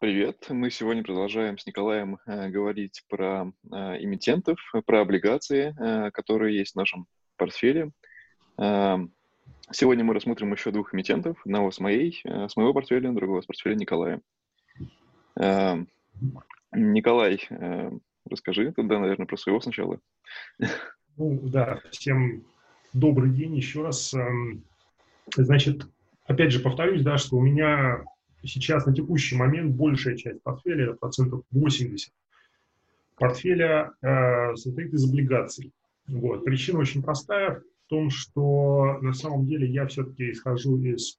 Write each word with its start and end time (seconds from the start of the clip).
Привет. 0.00 0.46
Мы 0.48 0.70
сегодня 0.70 1.02
продолжаем 1.04 1.58
с 1.58 1.66
Николаем 1.66 2.16
э, 2.24 2.48
говорить 2.48 3.04
про 3.10 3.52
э, 3.70 3.76
эмитентов, 4.02 4.58
про 4.86 5.02
облигации, 5.02 5.74
э, 5.78 6.10
которые 6.12 6.56
есть 6.56 6.72
в 6.72 6.76
нашем 6.76 7.06
портфеле. 7.36 7.90
Сегодня 8.56 10.02
мы 10.02 10.14
рассмотрим 10.14 10.52
еще 10.52 10.70
двух 10.70 10.94
эмитентов. 10.94 11.36
Одного 11.44 11.70
с, 11.70 11.80
моей, 11.80 12.22
с 12.24 12.56
моего 12.56 12.72
портфеля, 12.72 13.12
другого 13.12 13.42
с 13.42 13.46
портфеля 13.46 13.74
Николая. 13.74 14.22
Николай, 16.72 17.40
расскажи 18.28 18.72
тогда, 18.72 18.98
наверное, 18.98 19.26
про 19.26 19.36
своего 19.36 19.60
сначала. 19.60 20.00
Ну, 21.16 21.40
да, 21.42 21.80
всем 21.90 22.44
добрый 22.94 23.30
день 23.30 23.54
еще 23.54 23.82
раз. 23.82 24.14
Эм, 24.14 24.64
значит, 25.34 25.86
опять 26.26 26.52
же 26.52 26.60
повторюсь, 26.60 27.02
да, 27.02 27.18
что 27.18 27.36
у 27.36 27.42
меня 27.42 28.04
сейчас 28.48 28.86
на 28.86 28.94
текущий 28.94 29.36
момент 29.36 29.74
большая 29.74 30.16
часть 30.16 30.42
портфеля, 30.42 30.84
это 30.84 30.94
процентов 30.94 31.42
80 31.50 32.12
портфеля, 33.16 33.92
э, 34.00 34.56
состоит 34.56 34.92
из 34.94 35.08
облигаций. 35.08 35.72
Вот. 36.06 36.44
Причина 36.44 36.78
очень 36.78 37.02
простая 37.02 37.60
в 37.60 37.88
том, 37.88 38.10
что 38.10 38.98
на 39.02 39.12
самом 39.12 39.46
деле 39.46 39.68
я 39.68 39.86
все-таки 39.86 40.30
исхожу 40.30 40.80
из 40.80 41.18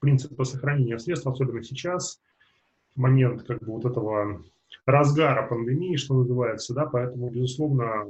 принципа 0.00 0.44
сохранения 0.44 0.98
средств, 0.98 1.26
особенно 1.26 1.62
сейчас, 1.62 2.20
в 2.94 3.00
момент 3.00 3.42
как 3.44 3.60
бы 3.60 3.72
вот 3.72 3.84
этого 3.84 4.42
разгара 4.86 5.46
пандемии, 5.46 5.96
что 5.96 6.14
называется, 6.14 6.74
да, 6.74 6.86
поэтому, 6.86 7.30
безусловно, 7.30 8.06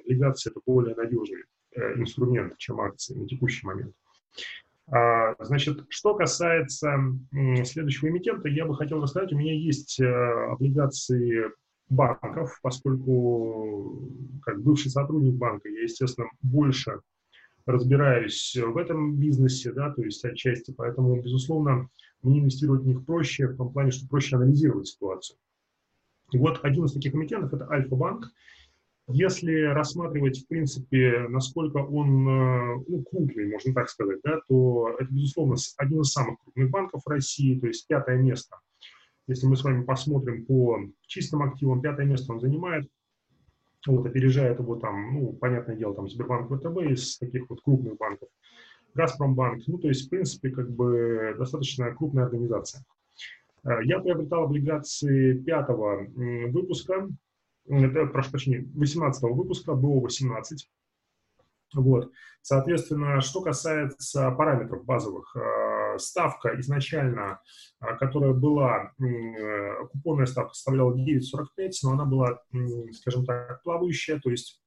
облигации 0.00 0.50
это 0.50 0.60
более 0.66 0.94
надежный 0.94 1.44
э, 1.76 1.98
инструмент, 1.98 2.56
чем 2.58 2.80
акции 2.80 3.14
на 3.14 3.26
текущий 3.26 3.66
момент. 3.66 3.94
А, 4.90 5.34
значит, 5.44 5.84
что 5.88 6.14
касается 6.14 6.92
следующего 7.64 8.08
эмитента, 8.08 8.48
я 8.48 8.66
бы 8.66 8.76
хотел 8.76 9.00
рассказать, 9.00 9.32
у 9.32 9.38
меня 9.38 9.54
есть 9.54 10.00
э, 10.00 10.06
облигации 10.06 11.50
банков, 11.88 12.58
поскольку 12.62 14.10
как 14.42 14.62
бывший 14.62 14.90
сотрудник 14.90 15.34
банка, 15.34 15.68
я, 15.68 15.82
естественно, 15.82 16.28
больше 16.40 17.00
разбираюсь 17.66 18.56
в 18.56 18.76
этом 18.76 19.16
бизнесе, 19.16 19.72
да, 19.72 19.90
то 19.90 20.02
есть 20.02 20.24
отчасти, 20.24 20.72
поэтому, 20.76 21.20
безусловно, 21.20 21.88
мне 22.22 22.40
инвестировать 22.40 22.82
в 22.82 22.86
них 22.86 23.04
проще, 23.04 23.46
в 23.46 23.56
том 23.56 23.72
плане, 23.72 23.90
что 23.90 24.08
проще 24.08 24.36
анализировать 24.36 24.88
ситуацию. 24.88 25.38
И 26.32 26.38
вот 26.38 26.60
один 26.62 26.86
из 26.86 26.92
таких 26.92 27.14
эмитентов– 27.14 27.52
это 27.54 27.70
Альфа-банк. 27.70 28.26
Если 29.08 29.62
рассматривать, 29.62 30.38
в 30.38 30.46
принципе, 30.46 31.26
насколько 31.28 31.78
он 31.78 32.28
э, 32.28 32.84
ну, 32.86 33.02
крупный, 33.02 33.50
можно 33.50 33.74
так 33.74 33.88
сказать, 33.88 34.20
да, 34.22 34.40
то 34.48 34.94
это, 34.98 35.12
безусловно, 35.12 35.56
один 35.78 36.00
из 36.02 36.12
самых 36.12 36.38
крупных 36.40 36.70
банков 36.70 37.02
России, 37.06 37.58
то 37.58 37.66
есть 37.66 37.86
пятое 37.88 38.18
место. 38.18 38.58
Если 39.26 39.46
мы 39.46 39.56
с 39.56 39.64
вами 39.64 39.84
посмотрим 39.84 40.46
по 40.46 40.78
чистым 41.06 41.42
активам, 41.42 41.80
пятое 41.80 42.06
место 42.06 42.32
он 42.32 42.40
занимает, 42.40 42.88
вот, 43.86 44.06
опережает 44.06 44.60
его 44.60 44.76
там, 44.76 45.14
ну, 45.14 45.32
понятное 45.32 45.74
дело, 45.74 45.94
там 45.94 46.08
Сбербанк 46.08 46.48
ВТБ 46.48 46.92
из 46.92 47.18
таких 47.18 47.50
вот 47.50 47.60
крупных 47.62 47.96
банков, 47.96 48.28
Газпромбанк, 48.94 49.64
ну, 49.66 49.78
то 49.78 49.88
есть, 49.88 50.06
в 50.06 50.10
принципе, 50.10 50.50
как 50.50 50.70
бы 50.70 51.34
достаточно 51.38 51.92
крупная 51.92 52.26
организация. 52.26 52.84
Э, 53.64 53.82
я 53.84 53.98
приобретал 53.98 54.44
облигации 54.44 55.38
пятого 55.38 56.06
выпуска, 56.14 57.08
это, 57.66 58.06
прошу 58.06 58.30
прощения, 58.30 58.68
18 58.74 59.22
выпуска, 59.22 59.74
было 59.74 60.00
18. 60.00 60.68
Вот. 61.74 62.12
Соответственно, 62.42 63.20
что 63.20 63.40
касается 63.40 64.30
параметров 64.32 64.84
базовых, 64.84 65.34
э, 65.36 65.98
ставка 65.98 66.58
изначально, 66.60 67.40
э, 67.80 67.96
которая 67.96 68.32
была, 68.32 68.92
э, 68.98 69.86
купонная 69.92 70.26
ставка 70.26 70.54
составляла 70.54 70.94
9,45, 70.94 71.80
но 71.84 71.92
она 71.92 72.04
была, 72.04 72.40
скажем 72.92 73.24
так, 73.24 73.62
плавающая, 73.62 74.18
то 74.18 74.30
есть 74.30 74.61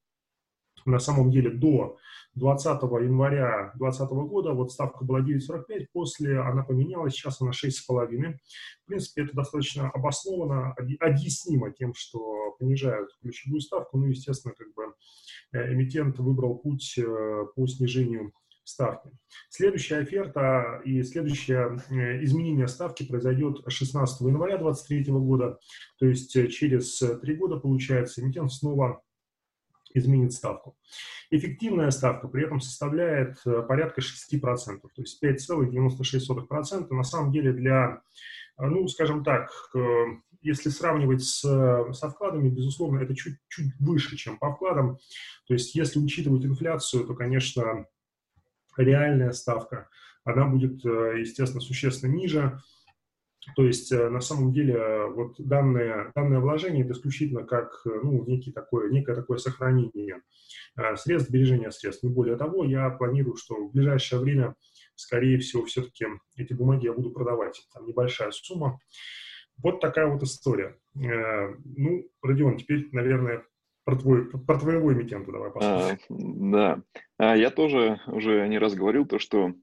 на 0.86 1.00
самом 1.00 1.32
деле 1.32 1.50
до 1.50 1.98
20 2.36 2.82
января 2.84 3.72
2020 3.76 4.10
года 4.30 4.54
вот 4.54 4.72
ставка 4.72 5.06
была 5.06 5.22
9,45, 5.22 5.88
после 5.94 6.40
она 6.40 6.64
поменялась, 6.64 7.14
сейчас 7.14 7.42
она 7.42 7.52
6,5. 7.52 8.38
В 8.84 8.86
принципе, 8.86 9.24
это 9.24 9.36
достаточно 9.36 9.90
обоснованно, 9.90 10.76
объяснимо 11.00 11.72
тем, 11.72 11.94
что 11.94 12.56
понижают 12.60 13.10
ключевую 13.22 13.62
ставку. 13.62 13.98
Ну, 13.98 14.08
естественно, 14.08 14.54
как 14.54 14.68
бы 14.74 14.94
э, 15.54 15.74
эмитент 15.74 16.20
выбрал 16.20 16.58
путь 16.58 16.98
э, 16.98 17.46
по 17.56 17.68
снижению 17.68 18.34
ставки. 18.66 19.12
Следующая 19.50 19.98
оферта 19.98 20.82
и 20.84 21.04
следующее 21.04 21.80
э, 21.90 22.24
изменение 22.24 22.68
ставки 22.68 23.06
произойдет 23.06 23.62
16 23.66 24.22
января 24.22 24.58
2023 24.58 25.14
года, 25.14 25.58
то 26.00 26.06
есть 26.06 26.34
через 26.52 26.98
три 27.22 27.36
года, 27.36 27.58
получается, 27.58 28.22
эмитент 28.22 28.52
снова 28.52 29.02
изменит 29.96 30.34
ставку. 30.34 30.78
Эффективная 31.32 31.90
ставка 31.90 32.28
при 32.28 32.46
этом 32.46 32.60
составляет 32.62 33.38
э, 33.46 33.64
порядка 33.64 34.02
6%, 34.02 34.82
то 34.82 35.02
есть 35.02 35.24
5,96%. 35.24 36.94
На 36.94 37.04
самом 37.04 37.32
деле 37.32 37.52
для, 37.54 38.02
э, 38.58 38.66
ну, 38.66 38.88
скажем 38.88 39.24
так, 39.24 39.50
если 40.42 40.70
сравнивать 40.70 41.24
с, 41.24 41.40
со 41.40 42.10
вкладами, 42.10 42.50
безусловно, 42.50 43.00
это 43.00 43.16
чуть, 43.16 43.38
чуть 43.50 43.74
выше, 43.80 44.16
чем 44.16 44.38
по 44.38 44.54
вкладам. 44.54 45.00
То 45.48 45.56
есть 45.56 45.74
если 45.74 46.00
учитывать 46.00 46.46
инфляцию, 46.46 47.06
то, 47.06 47.16
конечно, 47.16 47.88
реальная 48.78 49.32
ставка, 49.32 49.90
она 50.24 50.46
будет, 50.46 50.86
э, 50.86 51.20
естественно, 51.20 51.62
существенно 51.62 52.12
ниже. 52.12 52.60
То 53.56 53.66
есть, 53.66 53.92
э, 53.92 54.10
на 54.10 54.22
самом 54.22 54.54
деле, 54.54 54.74
э, 54.74 55.08
вот 55.08 55.36
данное, 55.38 56.12
данное 56.16 56.40
вложение 56.40 56.84
это 56.84 56.94
исключительно 56.94 57.44
как 57.44 57.82
э, 57.86 57.90
ну, 58.04 58.24
некий 58.26 58.52
такое, 58.52 58.90
некое 58.90 59.16
такое 59.16 59.38
сохранение 59.38 60.22
средств, 60.96 61.30
сбережения 61.30 61.72
средств. 61.72 62.04
Не 62.04 62.10
более 62.10 62.38
того, 62.38 62.66
я 62.66 62.90
планирую, 62.90 63.38
что 63.38 63.56
в 63.56 63.72
ближайшее 63.72 64.20
время, 64.20 64.56
скорее 64.96 65.38
всего, 65.38 65.66
все-таки 65.66 66.06
эти 66.36 66.54
бумаги 66.54 66.86
я 66.86 66.94
буду 66.94 67.12
продавать. 67.12 67.66
Там 67.74 67.86
небольшая 67.86 68.32
сумма. 68.32 68.80
Вот 69.58 69.80
такая 69.80 70.08
вот 70.08 70.22
история. 70.24 70.78
Ну, 70.94 72.10
Родион, 72.22 72.58
теперь, 72.58 72.90
наверное, 72.92 73.46
про, 73.86 73.96
твой, 73.96 74.30
про 74.30 74.60
твоего 74.60 74.92
эмитента 74.92 75.32
давай 75.32 75.52
посмотрим. 75.52 75.98
А, 76.10 76.14
да. 76.52 76.82
А, 77.18 77.38
я 77.38 77.52
тоже 77.52 78.02
уже 78.08 78.48
не 78.50 78.58
раз 78.58 78.74
говорил 78.74 79.06
то, 79.06 79.20
что 79.20 79.54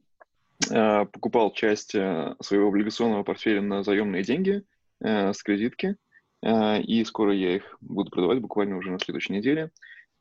покупал 0.68 1.52
часть 1.52 1.94
э, 1.94 2.34
своего 2.40 2.68
облигационного 2.68 3.22
портфеля 3.22 3.62
на 3.62 3.82
заемные 3.82 4.22
деньги 4.22 4.64
э, 5.00 5.32
с 5.32 5.42
кредитки, 5.42 5.96
и 6.44 7.04
скоро 7.06 7.32
я 7.32 7.54
их 7.54 7.76
буду 7.80 8.10
продавать 8.10 8.40
буквально 8.40 8.76
уже 8.76 8.90
на 8.90 8.98
следующей 8.98 9.32
неделе. 9.32 9.70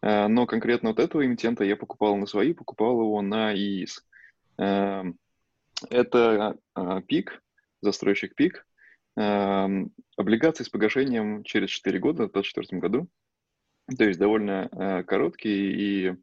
Но 0.03 0.46
конкретно 0.46 0.90
вот 0.90 1.00
этого 1.00 1.25
эмитента 1.25 1.63
я 1.63 1.75
покупал 1.75 2.16
на 2.16 2.28
свои, 2.28 2.53
покупал 2.53 3.01
его 3.01 3.24
на 3.24 3.56
ИИС. 3.56 4.06
Это 5.90 6.57
ПИК, 7.07 7.41
застройщик 7.81 8.35
ПИК, 8.35 8.68
облигации 9.16 10.63
с 10.63 10.69
погашением 10.69 11.44
через 11.44 11.72
4 11.72 11.97
года, 11.97 12.28
в 12.28 12.34
2024 12.34 12.80
году. 12.80 13.07
То 13.97 14.03
есть 14.03 14.19
довольно 14.19 15.03
короткий 15.07 15.72
и 15.72 16.16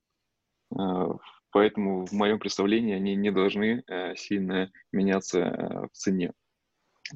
поэтому 1.51 2.07
в 2.07 2.13
моем 2.13 2.39
представлении 2.39 2.95
они 2.95 3.15
не 3.15 3.31
должны 3.31 3.83
э, 3.87 4.15
сильно 4.17 4.71
меняться 4.93 5.39
э, 5.39 5.87
в 5.87 5.93
цене. 5.93 6.33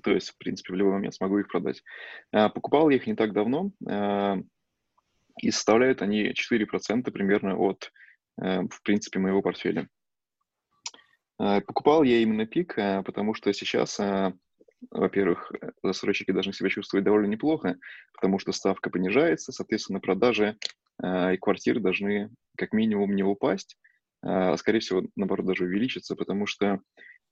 То 0.03 0.11
есть, 0.11 0.31
в 0.31 0.39
принципе, 0.39 0.73
в 0.73 0.77
любой 0.77 0.95
момент 0.95 1.15
смогу 1.15 1.39
их 1.39 1.49
продать. 1.49 1.83
Э, 2.33 2.49
покупал 2.49 2.89
я 2.91 2.97
их 2.97 3.07
не 3.07 3.15
так 3.15 3.33
давно, 3.33 3.71
и 5.41 5.51
составляют 5.51 6.03
они 6.03 6.33
4% 6.33 7.11
примерно 7.11 7.57
от, 7.57 7.91
в 8.37 8.83
принципе, 8.85 9.19
моего 9.19 9.41
портфеля. 9.41 9.89
Покупал 11.39 12.03
я 12.03 12.19
именно 12.19 12.45
пик, 12.45 12.75
потому 12.77 13.33
что 13.33 13.51
сейчас, 13.55 13.99
во-первых, 14.91 15.51
застройщики 15.83 16.33
должны 16.33 16.53
себя 16.53 16.69
чувствовать 16.69 17.05
довольно 17.07 17.29
неплохо, 17.29 17.77
потому 18.13 18.39
что 18.39 18.53
ставка 18.53 18.91
понижается, 18.91 19.53
соответственно, 19.53 20.01
продажи 20.01 20.59
и 21.03 21.39
квартиры 21.41 21.81
должны 21.81 22.29
как 22.59 22.75
минимум 22.75 23.17
не 23.17 23.23
упасть, 23.23 23.79
скорее 24.57 24.81
всего, 24.81 25.03
наоборот, 25.17 25.47
даже 25.47 25.65
увеличится, 25.65 26.15
потому 26.15 26.47
что 26.47 26.81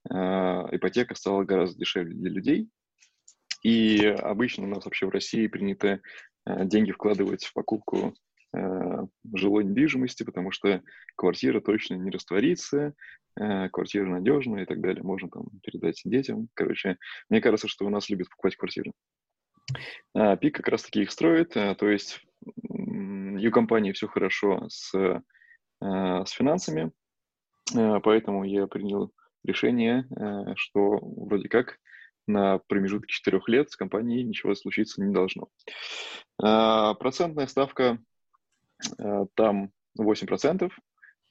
а, 0.09 0.69
ипотека 0.71 1.15
стала 1.15 1.45
гораздо 1.45 1.79
дешевле 1.79 2.15
для 2.15 2.31
людей. 2.31 2.69
И 3.63 4.07
обычно 4.07 4.65
у 4.65 4.69
нас 4.69 4.85
вообще 4.85 5.07
в 5.07 5.11
России 5.11 5.47
принято 5.47 6.01
а, 6.45 6.65
деньги 6.65 6.93
вкладывать 6.93 7.45
в 7.45 7.53
покупку 7.53 8.15
жилой 9.33 9.63
недвижимости, 9.63 10.25
потому 10.25 10.51
что 10.51 10.83
квартира 11.15 11.61
точно 11.61 11.95
не 11.95 12.11
растворится, 12.11 12.95
квартира 13.37 14.07
надежная 14.07 14.65
и 14.65 14.67
так 14.67 14.81
далее. 14.81 15.05
Можно 15.05 15.29
там 15.31 15.45
передать 15.63 16.01
детям. 16.05 16.49
Короче, 16.55 16.97
мне 17.29 17.41
кажется, 17.41 17.69
что 17.69 17.87
у 17.87 17.91
нас 17.91 18.09
любят 18.09 18.29
покупать 18.29 18.57
квартиры. 18.57 18.91
Пик 20.41 20.57
как 20.57 20.67
раз-таки 20.67 21.03
их 21.03 21.13
строит, 21.13 21.51
то 21.51 21.89
есть 21.89 22.21
у 22.41 23.51
компании 23.53 23.93
все 23.93 24.09
хорошо 24.09 24.67
с 24.69 25.23
с 25.82 26.31
финансами, 26.31 26.93
э, 27.75 28.00
поэтому 28.03 28.44
я 28.44 28.67
принял 28.67 29.12
решение, 29.44 30.06
э, 30.11 30.55
что 30.56 30.99
вроде 31.03 31.49
как 31.49 31.79
на 32.27 32.59
промежутке 32.59 33.12
четырех 33.12 33.49
лет 33.49 33.71
с 33.71 33.77
компанией 33.77 34.23
ничего 34.23 34.55
случиться 34.55 35.03
не 35.03 35.12
должно. 35.12 35.49
Процентная 36.37 37.49
ставка 37.49 37.99
там 39.35 39.73
8% 39.99 40.71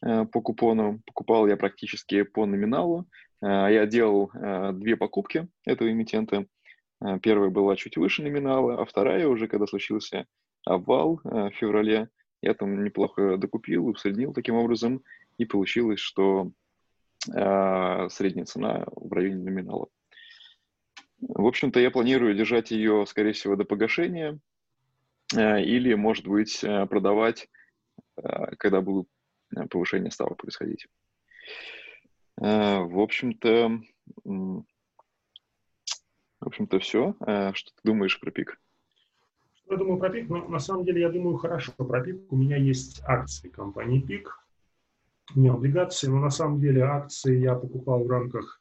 по 0.01 0.41
купону. 0.41 1.01
Покупал 1.05 1.47
я 1.47 1.55
практически 1.55 2.23
по 2.23 2.45
номиналу. 2.45 3.07
Я 3.41 3.85
делал 3.85 4.29
две 4.73 4.97
покупки 4.97 5.47
этого 5.65 5.89
эмитента. 5.89 6.47
Первая 7.21 7.49
была 7.49 7.77
чуть 7.77 7.95
выше 7.95 8.21
номинала, 8.23 8.81
а 8.81 8.85
вторая 8.85 9.25
уже, 9.29 9.47
когда 9.47 9.67
случился 9.67 10.25
обвал 10.65 11.21
в 11.23 11.51
феврале, 11.51 12.09
я 12.41 12.53
там 12.53 12.83
неплохо 12.83 13.37
докупил, 13.37 13.87
усреднил 13.87 14.33
таким 14.33 14.55
образом, 14.55 15.03
и 15.37 15.45
получилось, 15.45 15.99
что 15.99 16.51
э, 17.33 18.07
средняя 18.09 18.45
цена 18.45 18.85
в 18.95 19.11
районе 19.11 19.43
номинала. 19.43 19.87
В 21.21 21.45
общем-то, 21.45 21.79
я 21.79 21.91
планирую 21.91 22.35
держать 22.35 22.71
ее, 22.71 23.05
скорее 23.05 23.33
всего, 23.33 23.55
до 23.55 23.65
погашения 23.65 24.39
э, 25.35 25.61
или, 25.63 25.93
может 25.93 26.27
быть, 26.27 26.63
э, 26.63 26.85
продавать, 26.85 27.49
э, 28.17 28.55
когда 28.57 28.81
будут 28.81 29.09
повышения 29.69 30.11
ставок 30.11 30.37
происходить. 30.37 30.87
В 32.37 32.99
общем-то, 33.01 33.81
в 34.23 34.63
общем-то, 36.39 36.79
все. 36.79 37.15
Что 37.53 37.71
ты 37.71 37.81
думаешь 37.83 38.19
про 38.19 38.31
пик? 38.31 38.61
Я 39.69 39.77
думаю 39.77 39.99
про 39.99 40.09
ПИК, 40.09 40.29
но 40.29 40.47
на 40.47 40.57
самом 40.57 40.83
деле 40.83 41.01
я 41.01 41.09
думаю 41.09 41.37
хорошо 41.37 41.71
про 41.77 42.01
ПИК. 42.01 42.31
У 42.31 42.35
меня 42.35 42.57
есть 42.57 43.03
акции 43.05 43.49
компании 43.49 44.01
ПИК, 44.01 44.43
не 45.35 45.49
облигации, 45.49 46.07
но 46.07 46.19
на 46.19 46.31
самом 46.31 46.59
деле 46.59 46.81
акции 46.81 47.37
я 47.37 47.53
покупал 47.53 48.03
в 48.03 48.09
рамках 48.09 48.59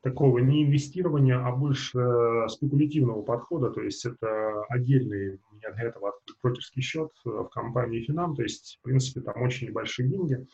такого 0.00 0.38
не 0.38 0.64
инвестирования, 0.64 1.44
а 1.44 1.50
больше 1.50 1.98
э, 1.98 2.48
спекулятивного 2.48 3.22
подхода, 3.22 3.70
то 3.70 3.80
есть 3.80 4.04
это 4.04 4.62
отдельный 4.68 5.40
у 5.50 5.56
меня 5.56 5.72
для 5.72 5.84
этого 5.84 6.12
брокерский 6.42 6.82
счет 6.82 7.10
э, 7.24 7.30
в 7.30 7.48
компании 7.48 8.02
Финам, 8.02 8.36
то 8.36 8.42
есть, 8.42 8.78
в 8.80 8.84
принципе, 8.84 9.22
там 9.22 9.42
очень 9.42 9.68
небольшие 9.68 10.06
деньги, 10.06 10.46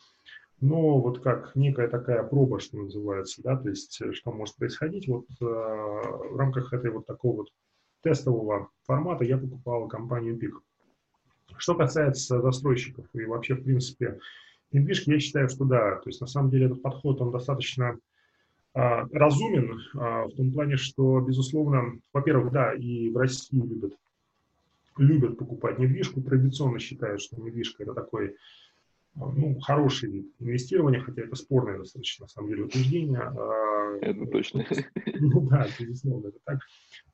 но 0.61 0.99
вот 0.99 1.19
как 1.21 1.53
некая 1.55 1.89
такая 1.89 2.23
проба, 2.23 2.61
что 2.61 2.77
называется, 2.77 3.43
да, 3.43 3.57
то 3.57 3.67
есть 3.67 4.01
э, 4.01 4.13
что 4.13 4.31
может 4.31 4.55
происходить, 4.55 5.09
вот 5.09 5.25
в 5.41 6.37
рамках 6.37 6.71
этой 6.71 6.89
вот 6.89 7.05
такого 7.05 7.39
вот 7.39 7.49
тестового 8.01 8.69
формата 8.83 9.23
я 9.23 9.37
покупал 9.37 9.87
компанию 9.87 10.37
ПИК. 10.37 10.61
Что 11.57 11.75
касается 11.75 12.41
застройщиков 12.41 13.05
и 13.13 13.25
вообще, 13.25 13.55
в 13.55 13.63
принципе, 13.63 14.19
недвижки, 14.71 15.11
я 15.11 15.19
считаю, 15.19 15.49
что 15.49 15.65
да, 15.65 15.97
то 15.97 16.09
есть 16.09 16.21
на 16.21 16.27
самом 16.27 16.49
деле 16.49 16.65
этот 16.67 16.81
подход, 16.81 17.21
он 17.21 17.31
достаточно 17.31 17.97
а, 18.73 19.05
разумен 19.11 19.79
а, 19.95 20.25
в 20.25 20.31
том 20.31 20.51
плане, 20.51 20.77
что, 20.77 21.19
безусловно, 21.19 21.99
во-первых, 22.13 22.51
да, 22.51 22.73
и 22.73 23.09
в 23.09 23.17
России 23.17 23.57
любят, 23.57 23.93
любят 24.97 25.37
покупать 25.37 25.77
недвижку, 25.77 26.21
традиционно 26.21 26.79
считают, 26.79 27.21
что 27.21 27.39
недвижка– 27.41 27.83
это 27.83 27.93
такой 27.93 28.35
ну, 29.15 29.59
хороший 29.59 30.09
вид 30.09 30.31
инвестирования, 30.39 31.01
хотя 31.01 31.23
это 31.23 31.35
спорное 31.35 31.77
достаточно, 31.77 32.25
на 32.25 32.29
самом 32.29 32.49
деле, 32.49 32.63
утверждение. 32.63 33.19
А, 33.19 33.97
это 34.01 34.25
точно. 34.25 34.65
Ну 35.19 35.41
да, 35.47 35.67
безусловно, 35.79 36.27
это 36.29 36.37
так. 36.45 36.59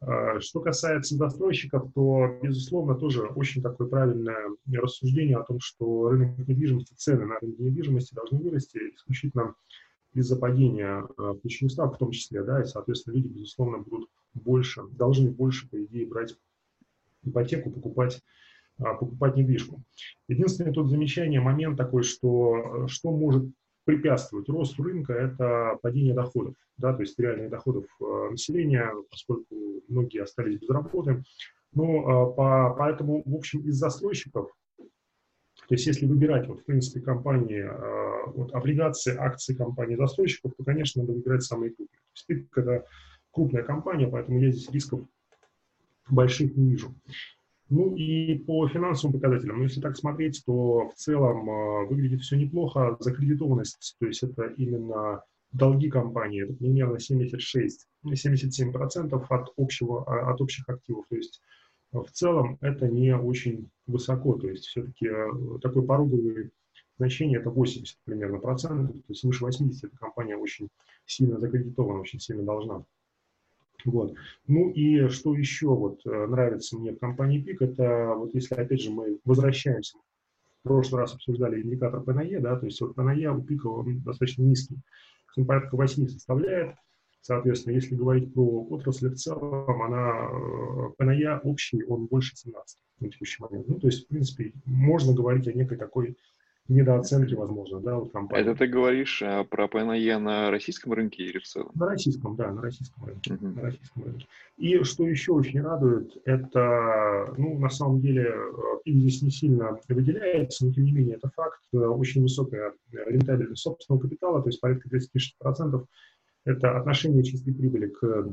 А, 0.02 0.40
что 0.40 0.62
касается 0.62 1.16
застройщиков, 1.16 1.92
то, 1.94 2.40
безусловно, 2.42 2.96
тоже 2.96 3.24
очень 3.24 3.62
такое 3.62 3.88
правильное 3.88 4.50
рассуждение 4.72 5.38
о 5.38 5.44
том, 5.44 5.60
что 5.60 6.10
рынок 6.10 6.38
недвижимости, 6.38 6.94
цены 6.94 7.26
на 7.26 7.40
рынке 7.40 7.64
недвижимости 7.64 8.14
должны 8.14 8.40
вырасти 8.40 8.78
исключительно 8.96 9.56
из-за 10.14 10.38
падения 10.38 11.04
ключевых 11.42 11.72
а, 11.72 11.74
ставок 11.74 11.96
в 11.96 12.00
том 12.00 12.12
числе, 12.12 12.44
да, 12.44 12.62
и, 12.62 12.66
соответственно, 12.66 13.16
люди, 13.16 13.28
безусловно, 13.28 13.80
будут 13.80 14.10
больше, 14.34 14.84
должны 14.92 15.32
больше, 15.32 15.70
по 15.70 15.84
идее, 15.84 16.06
брать 16.06 16.38
ипотеку, 17.24 17.72
покупать 17.72 18.22
покупать 18.78 19.36
недвижку. 19.36 19.82
Единственное 20.28 20.74
тут 20.74 20.90
замечание, 20.90 21.40
момент 21.40 21.78
такой, 21.78 22.04
что 22.04 22.86
э, 22.86 22.88
что 22.88 23.12
может 23.12 23.46
препятствовать 23.86 24.50
росту 24.50 24.84
рынка, 24.84 25.14
это 25.14 25.80
падение 25.82 26.14
доходов, 26.14 26.56
да, 26.78 26.94
то 26.94 27.02
есть 27.02 27.18
реальных 27.20 27.50
доходов 27.50 27.86
э, 28.00 28.30
населения, 28.32 28.92
поскольку 29.10 29.56
многие 29.88 30.22
остались 30.22 30.60
без 30.60 30.70
работы. 30.70 31.24
Но 31.74 32.32
э, 32.32 32.36
по, 32.36 32.76
поэтому, 32.78 33.24
в 33.26 33.36
общем, 33.36 33.62
из 33.62 33.76
застройщиков, 33.76 34.52
то 34.78 35.74
есть 35.74 35.88
если 35.88 36.06
выбирать, 36.06 36.48
вот, 36.48 36.62
в 36.62 36.66
принципе, 36.66 37.02
компании, 37.02 37.68
вот, 38.34 38.54
облигации, 38.54 39.18
акции 39.18 39.54
компании 39.54 39.96
застройщиков, 39.96 40.54
то, 40.56 40.64
конечно, 40.64 41.02
надо 41.02 41.14
выбирать 41.14 41.44
самые 41.44 41.72
крупные. 41.72 42.00
То 42.00 42.34
есть 42.34 42.48
это 42.56 42.86
крупная 43.32 43.64
компания, 43.64 44.08
поэтому 44.08 44.40
я 44.40 44.52
здесь 44.52 44.70
рисков 44.70 45.02
больших 46.10 46.56
не 46.56 46.70
вижу. 46.70 46.96
Ну 47.70 47.96
и 47.96 48.38
по 48.38 48.68
финансовым 48.68 49.20
показателям, 49.20 49.58
ну, 49.58 49.64
если 49.64 49.82
так 49.82 49.98
смотреть, 49.98 50.42
то 50.46 50.90
в 50.90 50.94
целом 50.96 51.50
э, 51.50 51.86
выглядит 51.88 52.22
все 52.22 52.38
неплохо. 52.38 52.96
Закредитованность, 53.00 53.96
то 54.00 54.06
есть 54.06 54.24
это 54.24 54.46
именно 54.58 55.24
долги 55.52 55.90
компании, 55.90 56.44
это 56.44 56.54
примерно 56.54 57.00
76, 57.00 57.88
77% 58.06 59.26
от, 59.30 59.54
общего, 59.58 60.04
а, 60.06 60.32
от 60.32 60.42
общих 60.42 60.68
активов. 60.70 61.06
То 61.10 61.16
есть 61.18 61.42
в 61.92 62.10
целом 62.12 62.58
это 62.62 62.88
не 62.88 63.16
очень 63.16 63.70
высоко, 63.86 64.38
то 64.38 64.48
есть 64.50 64.66
все-таки 64.66 65.10
такой 65.62 65.86
пороговый 65.86 66.52
значение 66.98 67.40
это 67.40 67.50
80 67.50 67.98
примерно 68.04 68.40
процентов, 68.40 68.96
то 68.96 69.10
есть 69.10 69.24
выше 69.24 69.46
80 69.46 69.84
эта 69.84 69.98
компания 69.98 70.36
очень 70.36 70.70
сильно 71.06 71.40
закредитована, 71.40 72.00
очень 72.00 72.20
сильно 72.20 72.44
должна. 72.44 72.84
Вот. 73.86 74.14
Ну 74.48 74.70
и 74.72 75.08
что 75.10 75.36
еще 75.36 75.68
вот 75.68 76.02
э, 76.06 76.28
нравится 76.28 76.78
мне 76.78 76.94
в 76.94 77.00
компании 77.00 77.42
ПИК, 77.42 77.62
это 77.62 78.14
вот 78.16 78.34
если 78.34 78.56
опять 78.56 78.82
же 78.82 78.92
мы 78.92 79.20
возвращаемся, 79.24 79.98
в 80.64 80.68
прошлый 80.68 81.02
раз 81.02 81.14
обсуждали 81.14 81.62
индикатор 81.62 82.02
ПНЕ, 82.02 82.40
да, 82.40 82.58
то 82.58 82.66
есть 82.66 82.82
вот 82.82 82.96
ПНЕ 82.96 83.32
у 83.32 83.42
ПИКа 83.42 83.68
он 83.68 84.00
достаточно 84.00 84.44
низкий, 84.44 84.78
он 85.38 85.46
порядка 85.46 85.76
8 85.78 86.08
составляет, 86.08 86.76
соответственно, 87.22 87.76
если 87.76 87.96
говорить 87.96 88.34
про 88.34 88.66
отрасль 88.70 89.10
в 89.10 89.16
целом, 89.16 89.82
она, 89.82 90.28
э, 90.28 90.94
ПНЕ 90.98 91.40
общий, 91.44 91.84
он 91.86 92.08
больше 92.08 92.36
17 92.36 92.80
на 93.00 93.10
текущий 93.10 93.44
момент. 93.44 93.68
Ну, 93.68 93.80
то 93.80 93.88
есть, 93.88 94.06
в 94.06 94.08
принципе, 94.08 94.54
можно 94.66 95.14
говорить 95.14 95.48
о 95.48 95.54
некой 95.54 95.78
такой 95.78 96.18
недооценки, 96.70 97.34
возможно, 97.34 97.80
да, 97.80 97.96
вот 97.96 98.12
компании. 98.12 98.44
Это 98.44 98.58
ты 98.58 98.68
говоришь 98.68 99.22
а, 99.24 99.44
про 99.44 99.68
ПНЕ 99.68 100.18
на 100.18 100.52
российском 100.52 100.94
рынке 100.94 101.24
или 101.24 101.40
в 101.40 101.44
целом? 101.44 101.72
На 101.76 101.88
российском, 101.88 102.36
да, 102.36 102.52
на 102.52 102.62
российском 102.62 103.06
рынке. 103.06 103.34
Uh-huh. 103.34 103.56
На 103.56 103.62
российском 103.62 104.04
рынке. 104.04 104.28
И 104.58 104.84
что 104.84 105.08
еще 105.08 105.34
очень 105.34 105.62
радует, 105.62 106.18
это, 106.26 107.34
ну, 107.38 107.58
на 107.60 107.70
самом 107.70 108.02
деле, 108.02 108.34
пик 108.84 108.98
здесь 108.98 109.22
не 109.22 109.32
сильно 109.32 109.80
выделяется, 109.88 110.66
но 110.66 110.74
тем 110.74 110.86
не 110.86 110.92
менее, 110.92 111.16
это 111.16 111.30
факт, 111.36 111.62
э, 111.74 111.78
очень 111.78 112.22
высокая 112.22 112.74
рентабельность 112.92 113.62
собственного 113.62 114.02
капитала, 114.02 114.42
то 114.42 114.50
есть 114.50 114.60
порядка 114.60 114.90
36%. 114.90 115.86
Это 116.46 116.78
отношение 116.78 117.24
чистой 117.24 117.54
прибыли 117.54 117.88
к 117.88 118.04
Э, 118.04 118.32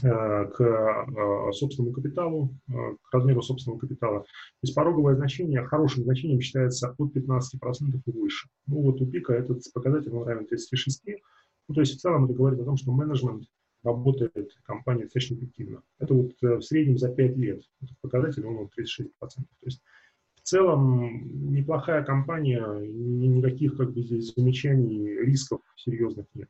к 0.00 0.60
э, 0.60 1.52
собственному 1.52 1.94
капиталу, 1.94 2.50
э, 2.68 2.72
к 3.02 3.12
размеру 3.12 3.42
собственного 3.42 3.78
капитала. 3.78 4.20
То 4.20 4.26
есть 4.62 4.74
пороговое 4.74 5.14
значение 5.14 5.64
хорошим 5.64 6.04
значением 6.04 6.40
считается 6.40 6.94
от 6.98 7.14
15% 7.16 8.00
и 8.04 8.10
выше. 8.10 8.48
Ну 8.66 8.82
вот 8.82 9.00
у 9.00 9.06
пика 9.06 9.32
этот 9.32 9.62
показатель 9.72 10.10
он 10.10 10.26
равен 10.26 10.46
36. 10.46 11.02
Ну, 11.68 11.74
то 11.74 11.80
есть 11.80 11.94
в 11.94 12.00
целом 12.00 12.24
это 12.24 12.34
говорит 12.34 12.60
о 12.60 12.64
том, 12.64 12.76
что 12.76 12.92
менеджмент 12.92 13.44
работает 13.84 14.50
компания 14.64 15.04
достаточно 15.04 15.36
эффективно. 15.36 15.82
Это 15.98 16.14
вот 16.14 16.32
в 16.40 16.60
среднем 16.62 16.98
за 16.98 17.10
5 17.10 17.36
лет. 17.36 17.62
Этот 17.80 17.96
показатель 18.00 18.44
он 18.44 18.68
36%. 18.76 19.10
То 19.20 19.44
есть 19.64 19.80
в 20.34 20.40
целом 20.42 21.52
неплохая 21.52 22.02
компания, 22.02 22.62
никаких 22.80 23.76
как 23.76 23.92
бы 23.92 24.02
здесь 24.02 24.34
замечаний, 24.34 25.08
рисков 25.20 25.60
серьезных 25.76 26.26
нет. 26.34 26.48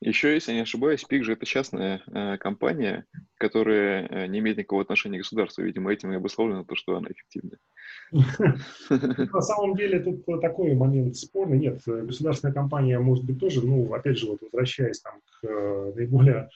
Еще, 0.00 0.34
если 0.34 0.52
не 0.52 0.60
ошибаюсь, 0.60 1.04
ПИК 1.04 1.24
же 1.24 1.32
это 1.32 1.46
частная 1.46 2.02
э, 2.06 2.36
компания, 2.38 3.06
которая 3.38 4.06
э, 4.06 4.26
не 4.26 4.40
имеет 4.40 4.58
никакого 4.58 4.82
отношения 4.82 5.18
к 5.18 5.22
государству. 5.22 5.62
Видимо, 5.62 5.92
этим 5.92 6.12
и 6.12 6.16
обусловлено 6.16 6.64
то, 6.64 6.74
что 6.74 6.96
она 6.96 7.08
эффективна. 7.08 7.56
На 9.32 9.40
самом 9.40 9.74
деле 9.74 10.00
тут 10.00 10.24
такой 10.40 10.74
момент 10.74 11.16
спорный. 11.16 11.58
Нет, 11.58 11.80
государственная 11.86 12.54
компания 12.54 12.98
может 12.98 13.24
быть 13.24 13.38
тоже, 13.40 13.66
ну, 13.66 13.92
опять 13.94 14.18
же, 14.18 14.26
вот 14.26 14.42
возвращаясь 14.42 15.00
там 15.00 15.20
к 15.20 15.46
э, 15.46 15.92
наиболее 15.94 16.48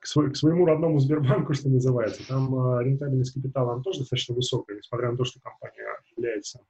к, 0.00 0.06
свой, 0.06 0.32
к 0.32 0.36
своему 0.36 0.66
родному 0.66 0.98
Сбербанку, 0.98 1.54
что 1.54 1.68
называется, 1.68 2.26
там 2.26 2.54
э, 2.54 2.84
рентабельность 2.84 3.34
капитала 3.34 3.74
она 3.74 3.82
тоже 3.82 4.00
достаточно 4.00 4.34
высокая, 4.34 4.78
несмотря 4.78 5.10
на 5.10 5.16
то, 5.16 5.24
что 5.24 5.40
компания 5.40 5.86
является 6.16 6.60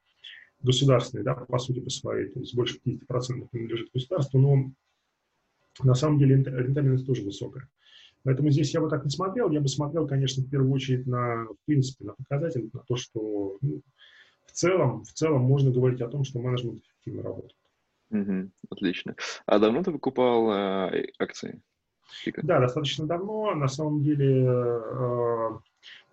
государственной, 0.63 1.25
да, 1.25 1.35
по 1.35 1.59
сути, 1.59 1.81
по 1.81 1.91
своей, 1.91 2.29
то 2.29 2.41
есть 2.41 2.55
больше 2.55 2.79
50% 2.85 3.49
принадлежит 3.51 3.91
государству, 3.95 4.39
но 4.39 4.73
на 5.85 5.95
самом 5.95 6.19
деле 6.19 6.37
рентабельность 6.37 7.07
тоже 7.07 7.23
высокая. 7.23 7.69
Поэтому 8.23 8.51
здесь 8.51 8.75
я 8.75 8.81
бы 8.81 8.89
так 8.89 9.05
не 9.05 9.11
смотрел. 9.11 9.51
Я 9.51 9.61
бы 9.61 9.69
смотрел, 9.69 10.07
конечно, 10.07 10.43
в 10.43 10.51
первую 10.51 10.73
очередь 10.73 11.07
на, 11.07 11.45
в 11.45 11.57
принципе, 11.65 12.05
на 12.05 12.13
показатели, 12.13 12.69
на 12.73 12.81
то, 12.81 12.97
что 12.97 13.57
ну, 13.63 13.83
в 14.47 14.53
целом, 14.53 15.05
в 15.05 15.13
целом 15.13 15.43
можно 15.43 15.71
говорить 15.71 16.03
о 16.03 16.09
том, 16.09 16.25
что 16.25 16.39
менеджмент 16.39 16.83
эффективно 16.83 17.23
работает. 17.23 17.57
Угу, 18.11 18.51
отлично. 18.71 19.15
А 19.47 19.59
давно 19.59 19.83
ты 19.83 19.93
покупал 19.93 20.51
э, 20.51 21.07
акции? 21.19 21.63
Да, 22.43 22.61
достаточно 22.61 23.07
давно. 23.07 23.55
На 23.55 23.69
самом 23.69 24.03
деле, 24.03 24.45
э, 24.45 25.51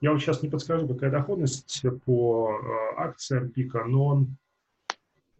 я 0.01 0.11
вот 0.11 0.21
сейчас 0.21 0.43
не 0.43 0.49
подскажу, 0.49 0.87
какая 0.87 1.09
доходность 1.09 1.83
по 2.05 2.51
э, 2.51 3.01
акциям 3.01 3.49
Пика, 3.49 3.83
но, 3.83 4.27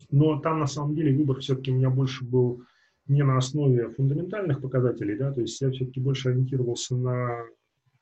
но 0.10 0.39
там 0.39 0.60
на 0.60 0.67
самом 0.67 0.96
деле 0.96 1.15
выбор 1.15 1.39
все-таки 1.39 1.72
у 1.72 1.75
меня 1.75 1.91
больше 1.91 2.25
был 2.25 2.63
не 3.08 3.24
на 3.24 3.38
основе 3.38 3.90
фундаментальных 3.90 4.62
показателей, 4.62 5.18
да, 5.18 5.32
то 5.32 5.42
есть 5.42 5.60
я 5.62 5.72
все-таки 5.72 6.00
больше 6.00 6.30
ориентировался 6.30 6.96
на 6.96 7.44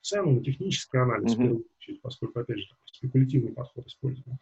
цену, 0.02 0.34
на 0.34 0.44
технический 0.44 0.98
анализ, 0.98 1.32
mm-hmm. 1.32 1.36
в 1.36 1.38
первую 1.38 1.66
очередь, 1.78 2.02
поскольку, 2.02 2.40
опять 2.40 2.60
же, 2.60 2.68
спекулятивный 2.86 3.54
подход 3.54 3.88
использовал. 3.88 4.38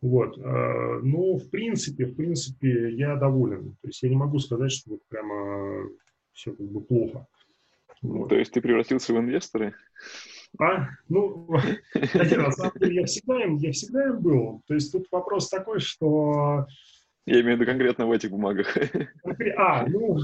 Вот. 0.00 0.38
Э, 0.38 1.00
но, 1.02 1.36
в 1.36 1.48
принципе, 1.50 2.06
в 2.06 2.14
принципе, 2.14 2.94
я 2.94 3.16
доволен. 3.16 3.76
То 3.80 3.88
есть 3.88 4.02
я 4.02 4.10
не 4.10 4.16
могу 4.16 4.38
сказать, 4.38 4.70
что 4.70 4.90
вот 4.90 5.00
прямо 5.08 5.88
все 6.32 6.52
как 6.52 6.66
бы 6.66 6.82
плохо. 6.82 7.26
Вот. 8.02 8.28
То 8.28 8.36
есть 8.36 8.52
ты 8.52 8.60
превратился 8.60 9.14
в 9.14 9.18
инвестора? 9.18 9.74
А? 10.60 10.88
Ну, 11.08 11.48
на 11.94 12.50
самом 12.50 12.72
деле 12.78 12.96
я 12.96 13.06
всегда 13.06 13.42
им, 13.44 13.56
я 13.56 13.72
всегда 13.72 14.08
им 14.08 14.20
был. 14.20 14.62
То 14.66 14.74
есть 14.74 14.92
тут 14.92 15.06
вопрос 15.10 15.48
такой, 15.48 15.80
что... 15.80 16.66
Я 17.26 17.40
имею 17.40 17.56
в 17.56 17.60
виду 17.60 17.70
конкретно 17.70 18.06
в 18.06 18.12
этих 18.12 18.30
бумагах. 18.30 18.76
А, 19.56 19.86
ну, 19.86 20.18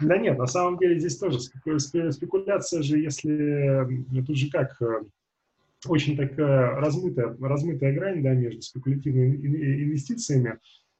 да 0.00 0.18
нет, 0.18 0.38
на 0.38 0.46
самом 0.46 0.78
деле 0.78 0.98
здесь 0.98 1.16
тоже 1.18 1.38
спекуляция 1.40 2.82
же, 2.82 2.98
если... 2.98 3.86
Тут 4.26 4.36
же 4.36 4.50
как, 4.50 4.80
э, 4.82 5.02
очень 5.86 6.16
такая 6.16 6.70
размытая, 6.76 7.36
размытая 7.40 7.94
грань 7.94 8.22
да, 8.22 8.34
между 8.34 8.62
спекулятивными 8.62 9.36
инвестициями, 9.36 10.58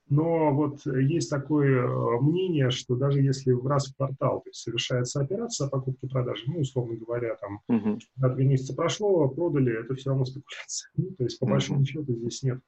но 0.08 0.52
вот 0.52 0.84
есть 0.84 1.30
такое 1.30 1.86
э, 1.86 2.20
мнение, 2.20 2.70
что 2.70 2.96
даже 2.96 3.22
если 3.22 3.52
в 3.52 3.66
раз 3.66 3.88
в 3.88 3.96
квартал 3.96 4.42
то 4.42 4.50
есть 4.50 4.60
совершается 4.60 5.20
операция 5.20 5.68
покупки-продажи, 5.68 6.44
ну, 6.48 6.60
условно 6.60 6.96
говоря, 6.96 7.36
там, 7.36 7.60
uh-huh. 7.70 7.98
два-три 8.16 8.44
месяца 8.44 8.74
прошло, 8.74 9.28
продали, 9.28 9.80
это 9.80 9.94
все 9.94 10.10
равно 10.10 10.26
спекуляция. 10.26 10.90
Ну, 10.96 11.10
то 11.16 11.24
есть, 11.24 11.38
по 11.38 11.44
uh-huh. 11.44 11.50
большому 11.50 11.84
счету, 11.86 12.12
здесь 12.12 12.42
нет, 12.42 12.60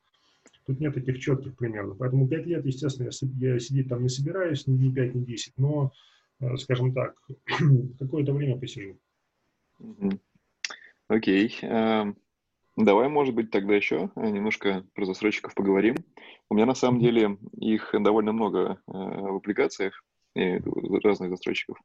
тут 0.67 0.81
нет 0.81 0.95
таких 0.95 1.19
четких 1.21 1.57
примеров. 1.57 1.97
Поэтому 1.99 2.29
пять 2.29 2.47
лет, 2.47 2.65
естественно, 2.65 3.11
я, 3.39 3.53
я 3.53 3.59
сидеть 3.59 3.89
там 3.89 4.03
не 4.03 4.09
собираюсь, 4.09 4.67
ни 4.67 4.93
пять, 4.93 5.15
ни 5.15 5.25
десять, 5.25 5.57
но, 5.57 5.93
э, 6.41 6.57
скажем 6.57 6.93
так, 6.95 7.15
какое-то 7.99 8.33
время 8.33 8.59
посижу. 8.59 8.99
Окей. 11.09 11.55
Okay. 11.61 12.17
Давай, 12.77 13.09
может 13.09 13.37
быть, 13.37 13.53
тогда 13.53 13.75
еще 13.77 14.11
э, 14.17 14.29
немножко 14.31 14.85
про 14.95 15.05
застройщиков 15.05 15.55
поговорим. 15.55 15.97
У 16.51 16.55
меня 16.55 16.67
на 16.67 16.75
самом 16.75 17.01
деле 17.01 17.39
их 17.61 17.95
довольно 18.01 18.33
много 18.33 18.81
э, 18.87 18.93
в 18.93 19.37
облигациях, 19.37 20.03
разных 20.35 21.31
застройщиков. 21.31 21.79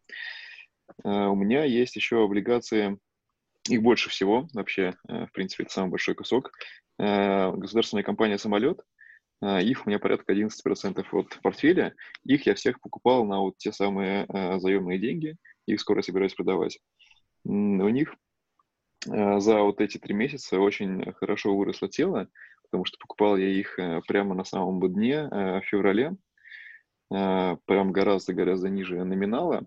У 1.03 1.35
меня 1.35 1.65
есть 1.65 1.95
еще 1.95 2.23
облигации, 2.23 2.97
их 3.69 3.83
больше 3.83 4.09
всего 4.09 4.47
вообще, 4.53 4.95
в 5.03 5.29
принципе, 5.33 5.65
это 5.65 5.73
самый 5.73 5.91
большой 5.91 6.15
кусок. 6.15 6.51
Государственная 6.99 8.03
компания 8.03 8.37
«Самолет», 8.37 8.83
их 9.41 9.85
у 9.85 9.89
меня 9.89 9.99
порядка 9.99 10.33
11% 10.33 11.05
от 11.13 11.39
портфеля. 11.41 11.95
Их 12.25 12.45
я 12.45 12.55
всех 12.55 12.81
покупал 12.81 13.23
на 13.23 13.39
вот 13.39 13.57
те 13.57 13.71
самые 13.71 14.25
заемные 14.59 14.99
деньги, 14.99 15.37
их 15.65 15.79
скоро 15.79 16.01
собираюсь 16.01 16.33
продавать. 16.33 16.79
У 17.45 17.49
них 17.87 18.13
Э, 19.07 19.39
за 19.39 19.61
вот 19.61 19.81
эти 19.81 19.97
три 19.97 20.13
месяца 20.13 20.59
очень 20.59 21.11
хорошо 21.13 21.55
выросло 21.55 21.87
тело, 21.87 22.27
потому 22.63 22.85
что 22.85 22.97
покупал 22.99 23.37
я 23.37 23.47
их 23.47 23.77
э, 23.79 24.01
прямо 24.07 24.35
на 24.35 24.43
самом 24.43 24.79
дне 24.93 25.13
э, 25.13 25.59
в 25.59 25.65
феврале, 25.65 26.15
прям 27.11 27.91
гораздо-гораздо 27.91 28.69
ниже 28.69 29.03
номинала, 29.03 29.65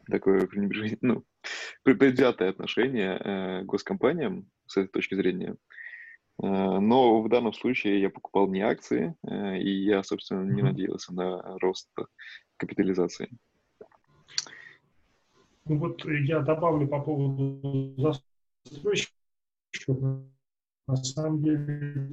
такое 0.09 0.45
пренебрежение, 0.45 0.97
ну, 1.01 1.23
предвзятое 1.83 2.49
отношение 2.49 3.17
э, 3.17 3.61
к 3.63 3.65
госкомпаниям 3.65 4.49
с 4.67 4.77
этой 4.77 4.89
точки 4.89 5.15
зрения. 5.15 5.55
Э, 6.41 6.79
но 6.79 7.21
в 7.21 7.29
данном 7.29 7.53
случае 7.53 8.01
я 8.01 8.09
покупал 8.09 8.49
не 8.49 8.61
акции, 8.61 9.15
и 9.25 9.69
я, 9.69 10.03
собственно, 10.03 10.43
не 10.43 10.61
надеялся 10.61 11.13
на 11.13 11.57
рост 11.59 11.89
капитализации. 12.57 13.29
Ну 15.69 15.77
вот 15.77 16.05
я 16.05 16.41
добавлю 16.41 16.87
по 16.87 17.01
поводу 17.01 17.95
застройщиков. 17.97 19.13
На 20.87 20.95
самом 20.95 21.43
деле 21.43 22.11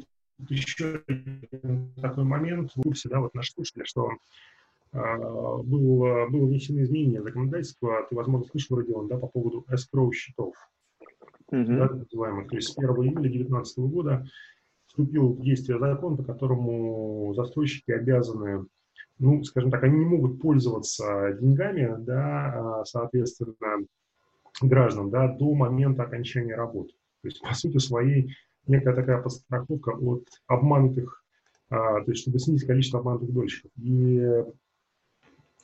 еще 0.48 1.02
такой 2.00 2.24
момент 2.24 2.72
в 2.74 2.82
курсе, 2.82 3.08
да, 3.08 3.20
вот 3.20 3.34
наши 3.34 3.52
слушатели, 3.52 3.84
что 3.84 4.10
э, 4.92 4.96
был, 5.62 5.98
было 6.28 6.46
внесено 6.46 6.82
изменение 6.82 7.22
законодательства, 7.22 8.04
ты, 8.08 8.16
возможно, 8.16 8.48
слышал, 8.48 8.76
Родион, 8.76 9.06
да, 9.06 9.16
по 9.16 9.28
поводу 9.28 9.64
escrow 9.70 10.10
счетов, 10.12 10.54
mm-hmm. 11.52 11.76
да, 11.76 11.88
называемых. 11.88 12.48
То 12.48 12.56
есть 12.56 12.72
с 12.72 12.78
1 12.78 12.90
июля 12.90 13.20
2019 13.20 13.78
года 13.78 14.26
вступил 14.86 15.32
в 15.32 15.42
действие 15.42 15.78
закон, 15.78 16.16
по 16.16 16.24
которому 16.24 17.32
застройщики 17.34 17.92
обязаны, 17.92 18.66
ну, 19.18 19.42
скажем 19.44 19.70
так, 19.70 19.82
они 19.84 19.98
не 19.98 20.04
могут 20.04 20.40
пользоваться 20.40 21.36
деньгами, 21.40 21.94
да, 21.98 22.80
а, 22.80 22.84
соответственно, 22.84 23.86
граждан, 24.60 25.10
да, 25.10 25.28
до 25.28 25.54
момента 25.54 26.02
окончания 26.02 26.54
работы. 26.54 26.92
То 27.22 27.28
есть, 27.28 27.40
по 27.40 27.54
сути 27.54 27.78
своей, 27.78 28.34
некая 28.66 28.94
такая 28.94 29.20
подстраховка 29.22 29.90
от 29.90 30.28
обманутых, 30.46 31.24
а, 31.70 32.02
то 32.02 32.10
есть 32.10 32.22
чтобы 32.22 32.38
снизить 32.38 32.66
количество 32.66 33.00
обманутых 33.00 33.32
дольщиков. 33.32 33.70
И 33.76 34.44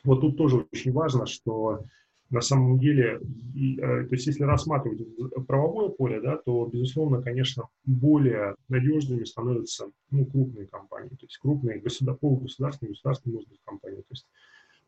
вот 0.04 0.20
тут 0.20 0.36
тоже 0.36 0.66
очень 0.72 0.92
важно, 0.92 1.26
что 1.26 1.84
на 2.30 2.40
самом 2.40 2.78
деле, 2.78 3.20
и, 3.54 3.76
э, 3.76 4.04
то 4.04 4.14
есть 4.14 4.26
если 4.26 4.44
рассматривать 4.44 5.02
правовое 5.48 5.88
поле, 5.88 6.20
да, 6.20 6.36
то, 6.36 6.64
безусловно, 6.66 7.20
конечно, 7.20 7.68
более 7.84 8.54
надежными 8.68 9.24
становятся 9.24 9.90
ну, 10.10 10.24
крупные 10.24 10.68
компании, 10.68 11.10
то 11.10 11.26
есть 11.26 11.38
крупные 11.38 11.80
государ, 11.80 12.14
полугосударственные, 12.14 12.92
государственные, 12.92 13.34
может 13.34 13.48
быть, 13.48 13.60
компании. 13.64 14.02
То 14.02 14.12
есть 14.12 14.26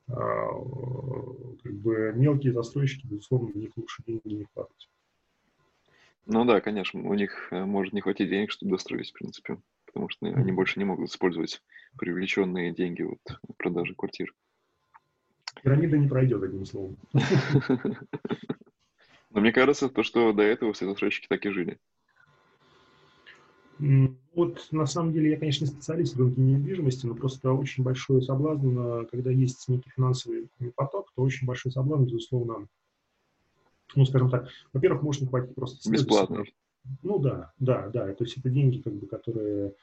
э, 0.09 1.63
как 1.65 1.75
бы 1.75 2.13
мелкие 2.15 2.53
застройщики, 2.53 3.07
безусловно, 3.07 3.51
в 3.51 3.57
них 3.57 3.71
лучше 3.77 4.05
деньги 4.07 4.35
не 4.35 4.45
вкладывать. 4.45 4.89
Ну 6.27 6.45
да, 6.45 6.61
конечно, 6.61 7.01
у 7.01 7.15
них 7.15 7.49
э, 7.51 7.65
может 7.65 7.93
не 7.93 8.01
хватить 8.03 8.31
денег, 8.31 8.53
чтобы 8.53 8.73
достроить, 8.73 9.11
в 9.11 9.15
принципе, 9.15 9.59
потому 9.87 10.09
что 10.09 10.27
они 10.27 10.53
больше 10.53 10.79
не 10.79 10.85
могут 10.85 11.11
использовать 11.11 11.61
привлеченные 11.99 12.73
деньги 12.73 13.03
от 13.03 13.57
продажи 13.57 13.97
квартир. 13.97 14.33
Пирамида 15.63 15.97
не 15.99 16.09
пройдет, 16.09 16.43
одним 16.43 16.67
словом. 16.67 16.97
Но 19.31 19.41
мне 19.41 19.53
кажется, 19.53 19.89
то, 19.89 20.03
что 20.03 20.33
до 20.33 20.43
этого 20.43 20.73
все 20.73 20.87
застройщики 20.87 21.27
так 21.29 21.47
и 21.47 21.51
жили. 21.51 21.79
Вот 24.35 24.69
на 24.71 24.87
самом 24.87 25.13
деле 25.13 25.31
я, 25.31 25.39
конечно, 25.39 25.65
не 25.65 25.71
специалист 25.71 26.15
в 26.15 26.21
рынке 26.21 26.41
недвижимости, 26.41 27.07
но 27.07 27.15
просто 27.15 27.53
очень 27.53 27.83
большой 27.83 28.23
соблазн, 28.23 29.07
когда 29.11 29.31
есть 29.31 29.69
некий 29.69 29.91
финансовый 29.91 30.49
поток, 30.77 31.11
то 31.15 31.23
очень 31.23 31.47
большой 31.47 31.73
соблазн, 31.73 32.05
безусловно, 32.05 32.69
ну, 33.95 34.05
скажем 34.05 34.31
так, 34.31 34.49
во-первых, 34.73 35.03
может 35.03 35.23
не 35.23 35.29
хватить 35.29 35.55
просто... 35.55 35.91
Бесплатно. 35.91 36.45
Ну 37.03 37.19
да, 37.19 37.53
да, 37.59 37.89
да, 37.89 38.13
то 38.15 38.25
есть 38.25 38.37
это 38.37 38.51
деньги, 38.51 38.79
как 38.79 38.93
бы, 38.93 39.07
которые 39.07 39.75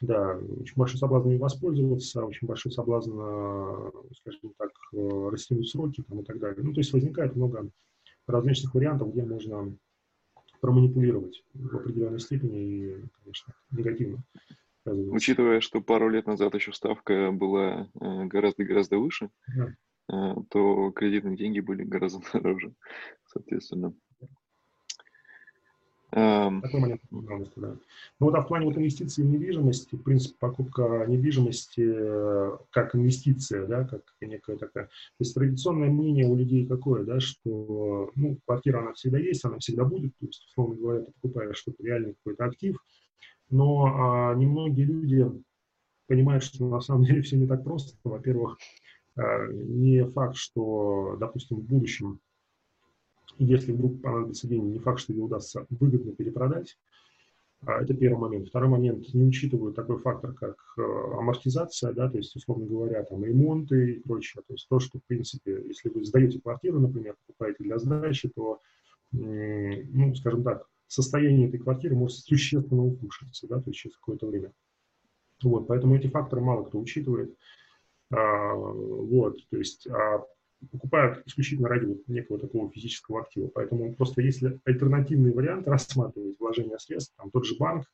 да, 0.00 0.36
очень 0.36 0.76
большой 0.76 0.98
соблазн 0.98 1.30
ими 1.30 1.38
воспользоваться, 1.38 2.24
очень 2.24 2.46
большой 2.46 2.72
соблазн, 2.72 3.18
э, 3.18 3.90
скажем 4.16 4.52
так, 4.56 4.70
э, 4.92 5.28
растянуть 5.30 5.68
сроки 5.68 6.02
там, 6.08 6.20
и 6.20 6.24
так 6.24 6.38
далее. 6.38 6.62
Ну, 6.62 6.72
то 6.72 6.80
есть 6.80 6.92
возникает 6.92 7.34
много 7.34 7.68
различных 8.26 8.74
вариантов, 8.74 9.12
где 9.12 9.24
можно 9.24 9.76
проманипулировать 10.60 11.42
в 11.54 11.76
определенной 11.76 12.20
степени 12.20 12.60
и, 12.60 13.04
конечно, 13.22 13.54
негативно. 13.70 14.24
Учитывая, 14.84 15.60
что 15.60 15.82
пару 15.82 16.08
лет 16.08 16.26
назад 16.26 16.54
еще 16.54 16.72
ставка 16.72 17.30
была 17.32 17.88
э, 18.00 18.24
гораздо-гораздо 18.26 18.98
выше, 18.98 19.30
да. 19.54 20.34
то 20.50 20.90
кредитные 20.92 21.36
деньги 21.36 21.60
были 21.60 21.84
гораздо 21.84 22.20
дороже, 22.32 22.72
соответственно. 23.26 23.94
Эм... 26.12 26.62
Такой 26.62 26.80
момент 26.80 27.02
да. 27.10 27.76
Ну 28.18 28.26
вот 28.26 28.34
а 28.34 28.40
в 28.40 28.48
плане 28.48 28.64
вот 28.64 28.76
инвестиций 28.78 29.24
в 29.24 29.28
недвижимость, 29.28 29.92
в 29.92 30.02
принципе, 30.02 30.36
покупка 30.38 31.04
недвижимости 31.06 31.84
э, 31.84 32.56
как 32.70 32.94
инвестиция, 32.94 33.66
да, 33.66 33.84
как 33.84 34.02
некая 34.22 34.56
такая. 34.56 34.86
То 34.86 34.90
есть 35.20 35.34
традиционное 35.34 35.90
мнение 35.90 36.26
у 36.26 36.34
людей 36.34 36.66
какое, 36.66 37.04
да, 37.04 37.20
что 37.20 38.10
ну, 38.14 38.38
квартира 38.46 38.80
она 38.80 38.94
всегда 38.94 39.18
есть, 39.18 39.44
она 39.44 39.58
всегда 39.58 39.84
будет, 39.84 40.16
то 40.18 40.26
есть, 40.26 40.46
условно 40.46 40.76
говоря, 40.76 41.00
ты 41.02 41.12
покупаешь 41.20 41.58
что-то 41.58 41.82
реальный 41.82 42.14
какой-то 42.14 42.44
актив, 42.46 42.78
но 43.50 43.84
а, 43.86 44.34
немногие 44.34 44.86
люди 44.86 45.26
понимают, 46.06 46.42
что 46.42 46.64
на 46.66 46.80
самом 46.80 47.04
деле 47.04 47.20
все 47.20 47.36
не 47.36 47.46
так 47.46 47.64
просто. 47.64 47.96
Во-первых, 48.02 48.58
а, 49.16 49.46
не 49.52 50.04
факт, 50.04 50.36
что, 50.36 51.16
допустим, 51.20 51.58
в 51.58 51.64
будущем 51.64 52.20
если 53.38 53.72
вдруг 53.72 54.02
понадобится 54.02 54.48
деньги, 54.48 54.72
не 54.72 54.78
факт, 54.78 55.00
что 55.00 55.12
ее 55.12 55.22
удастся 55.22 55.66
выгодно 55.70 56.12
перепродать. 56.12 56.78
А, 57.66 57.82
это 57.82 57.94
первый 57.94 58.18
момент. 58.18 58.48
Второй 58.48 58.68
момент, 58.68 59.12
не 59.14 59.24
учитывают 59.24 59.74
такой 59.74 59.98
фактор, 59.98 60.32
как 60.32 60.56
э, 60.76 60.82
амортизация, 60.82 61.92
да, 61.92 62.08
то 62.08 62.18
есть, 62.18 62.34
условно 62.36 62.66
говоря, 62.66 63.02
там, 63.04 63.24
ремонты 63.24 63.92
и 63.92 64.00
прочее. 64.00 64.42
То 64.46 64.54
есть 64.54 64.68
то, 64.68 64.78
что, 64.78 64.98
в 64.98 65.04
принципе, 65.04 65.62
если 65.66 65.88
вы 65.88 66.04
сдаете 66.04 66.40
квартиру, 66.40 66.78
например, 66.78 67.16
покупаете 67.26 67.64
для 67.64 67.78
сдачи, 67.78 68.28
то, 68.28 68.60
ну, 69.10 70.14
скажем 70.14 70.44
так, 70.44 70.66
состояние 70.86 71.48
этой 71.48 71.58
квартиры 71.58 71.94
может 71.94 72.18
существенно 72.18 72.84
ухудшиться, 72.84 73.46
да, 73.48 73.56
то 73.60 73.70
есть 73.70 73.78
через 73.78 73.96
какое-то 73.96 74.26
время. 74.26 74.52
Вот, 75.42 75.66
поэтому 75.68 75.96
эти 75.96 76.08
факторы 76.08 76.42
мало 76.42 76.64
кто 76.64 76.78
учитывает. 76.78 77.36
А, 78.10 78.54
вот, 78.54 79.38
то 79.50 79.56
есть, 79.56 79.86
а 79.88 80.24
покупают 80.70 81.26
исключительно 81.26 81.68
ради 81.68 81.86
вот 81.86 82.08
некого 82.08 82.38
такого 82.38 82.70
физического 82.70 83.22
актива. 83.22 83.48
Поэтому 83.48 83.94
просто 83.94 84.22
если 84.22 84.60
альтернативный 84.64 85.32
вариант 85.32 85.68
рассматривать 85.68 86.38
вложение 86.38 86.78
средств, 86.78 87.14
там 87.16 87.30
тот 87.30 87.46
же 87.46 87.56
банк, 87.56 87.84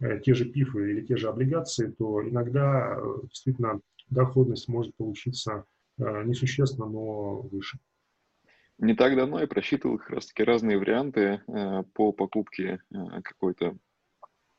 э, 0.00 0.20
те 0.20 0.34
же 0.34 0.46
ПИФы 0.46 0.90
или 0.90 1.06
те 1.06 1.16
же 1.16 1.28
облигации, 1.28 1.90
то 1.90 2.26
иногда 2.26 2.96
э, 2.96 3.26
действительно 3.28 3.80
доходность 4.08 4.68
может 4.68 4.94
получиться 4.96 5.64
э, 5.98 6.24
несущественно, 6.24 6.86
но 6.86 7.42
выше. 7.42 7.78
Не 8.78 8.94
так 8.94 9.14
давно 9.14 9.40
я 9.40 9.46
просчитывал 9.46 9.98
как 9.98 10.10
раз-таки 10.10 10.42
разные 10.42 10.78
варианты 10.78 11.40
по 11.94 12.10
покупке 12.10 12.80
какой-то 13.22 13.76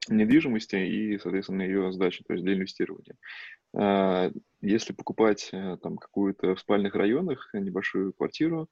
недвижимости 0.10 0.76
и, 0.76 1.18
соответственно, 1.18 1.64
ее 1.64 1.92
сдачи, 1.92 2.24
то 2.26 2.34
есть 2.34 2.44
для 2.44 2.54
инвестирования. 2.56 3.16
А, 3.76 4.32
если 4.62 4.94
покупать 4.94 5.50
э, 5.52 5.78
там 5.82 5.98
какую-то 5.98 6.56
в 6.56 6.60
спальных 6.60 6.96
районах 6.96 7.50
небольшую 7.54 8.14
квартиру, 8.14 8.70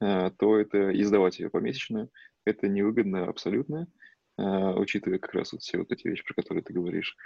э, 0.00 0.30
то 0.38 0.58
это 0.58 0.90
и 0.90 1.02
сдавать 1.04 1.38
ее 1.38 1.50
помесячно, 1.50 2.08
это 2.44 2.68
невыгодно 2.68 3.26
абсолютно, 3.26 3.86
э, 4.38 4.42
учитывая 4.42 5.18
как 5.18 5.34
раз 5.34 5.52
вот 5.52 5.62
все 5.62 5.78
вот 5.78 5.90
эти 5.90 6.06
вещи, 6.08 6.24
про 6.24 6.34
которые 6.34 6.62
ты 6.62 6.72
говоришь. 6.72 7.16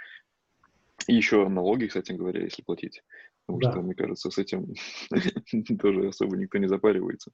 И 1.07 1.13
еще 1.13 1.47
налоги, 1.47 1.87
кстати 1.87 2.11
говоря, 2.11 2.43
если 2.43 2.63
платить. 2.63 3.03
Потому 3.45 3.61
да. 3.61 3.71
что, 3.71 3.81
мне 3.81 3.95
кажется, 3.95 4.29
с 4.29 4.37
этим 4.37 4.73
тоже 5.79 6.07
особо 6.07 6.35
никто 6.37 6.57
не 6.57 6.67
запаривается. 6.67 7.31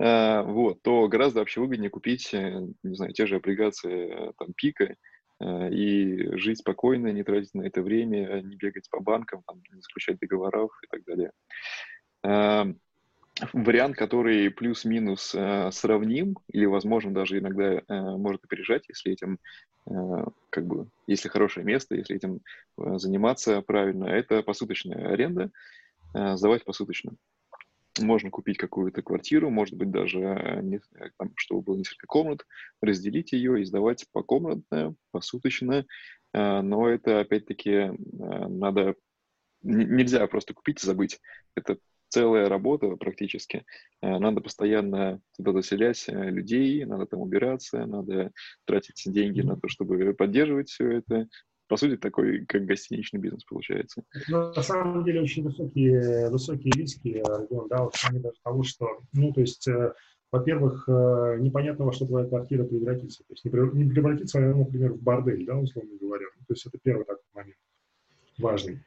А, 0.00 0.42
вот, 0.42 0.82
то 0.82 1.06
гораздо 1.08 1.40
вообще 1.40 1.60
выгоднее 1.60 1.90
купить, 1.90 2.32
не 2.32 2.94
знаю, 2.94 3.12
те 3.12 3.26
же 3.26 3.36
облигации 3.36 4.32
там 4.38 4.52
пика, 4.54 4.94
Э, 4.94 4.94
и 5.40 6.36
жить 6.36 6.58
спокойно, 6.58 7.08
не 7.08 7.22
тратить 7.22 7.54
на 7.54 7.62
это 7.62 7.82
время, 7.82 8.40
не 8.42 8.56
бегать 8.56 8.88
по 8.90 9.00
банкам, 9.00 9.42
там, 9.46 9.62
не 9.72 9.80
заключать 9.80 10.18
договоров 10.18 10.70
и 10.82 10.86
так 10.88 11.04
далее. 11.04 11.30
Эм, 12.24 12.80
вариант, 13.52 13.96
который 13.96 14.50
плюс-минус 14.50 15.34
э, 15.34 15.70
сравним, 15.70 16.36
или, 16.48 16.64
возможно, 16.66 17.14
даже 17.14 17.38
иногда 17.38 17.74
э, 17.74 17.82
может 17.88 18.44
опережать, 18.44 18.88
если 18.88 19.12
этим, 19.12 19.38
как 20.50 20.66
бы, 20.66 20.88
если 21.06 21.30
хорошее 21.30 21.64
место, 21.64 21.94
если 21.94 22.16
этим 22.16 22.40
заниматься 22.76 23.62
правильно, 23.62 24.04
это 24.04 24.42
посуточная 24.42 25.12
аренда, 25.12 25.50
сдавать 26.12 26.64
посуточно 26.66 27.12
можно 27.98 28.30
купить 28.30 28.58
какую-то 28.58 29.02
квартиру, 29.02 29.50
может 29.50 29.74
быть, 29.76 29.90
даже, 29.90 30.20
э, 30.20 30.60
не, 30.62 30.80
там, 31.16 31.32
чтобы 31.36 31.62
было 31.62 31.76
несколько 31.76 32.06
комнат, 32.06 32.46
разделить 32.80 33.32
ее 33.32 33.60
и 33.60 33.64
сдавать 33.64 34.06
покомнатно, 34.12 34.94
посуточно, 35.10 35.86
э, 36.32 36.60
но 36.60 36.88
это, 36.88 37.20
опять-таки, 37.20 37.70
э, 37.70 37.92
надо... 37.98 38.94
Нельзя 39.62 40.24
просто 40.28 40.54
купить 40.54 40.82
и 40.82 40.86
забыть. 40.86 41.18
Это 41.56 41.78
целая 42.10 42.48
работа 42.48 42.94
практически. 42.94 43.64
Надо 44.00 44.40
постоянно 44.40 45.20
туда 45.36 45.52
заселять 45.52 46.04
людей, 46.06 46.84
надо 46.84 47.06
там 47.06 47.20
убираться, 47.20 47.84
надо 47.84 48.30
тратить 48.66 49.02
деньги 49.12 49.40
на 49.40 49.58
то, 49.58 49.66
чтобы 49.66 50.14
поддерживать 50.14 50.70
все 50.70 50.98
это, 50.98 51.26
по 51.68 51.76
сути, 51.76 51.96
такой, 51.96 52.44
как 52.46 52.64
гостиничный 52.64 53.20
бизнес 53.20 53.44
получается. 53.44 54.02
Ну, 54.28 54.52
на 54.52 54.62
самом 54.62 55.04
деле, 55.04 55.22
очень 55.22 55.44
высокие, 55.44 56.30
высокие 56.30 56.72
риски, 56.72 57.22
да, 57.68 57.84
вот 57.84 57.92
даже 58.02 58.32
того, 58.42 58.62
что, 58.62 59.00
ну, 59.12 59.32
то 59.32 59.40
есть, 59.40 59.68
э, 59.68 59.92
во-первых, 60.32 60.88
э, 60.88 61.36
непонятно, 61.40 61.84
во 61.84 61.92
что 61.92 62.06
твоя 62.06 62.26
квартира 62.26 62.64
превратится. 62.64 63.22
То 63.24 63.34
есть 63.34 63.44
не, 63.44 63.84
не 63.84 63.90
превратится 63.90 64.40
например, 64.40 64.94
в 64.94 65.02
бордель, 65.02 65.44
да, 65.46 65.56
условно 65.56 65.92
говоря. 66.00 66.26
То 66.46 66.54
есть 66.54 66.66
это 66.66 66.78
первый 66.82 67.04
такой 67.04 67.22
момент 67.34 67.56
важный. 68.38 68.80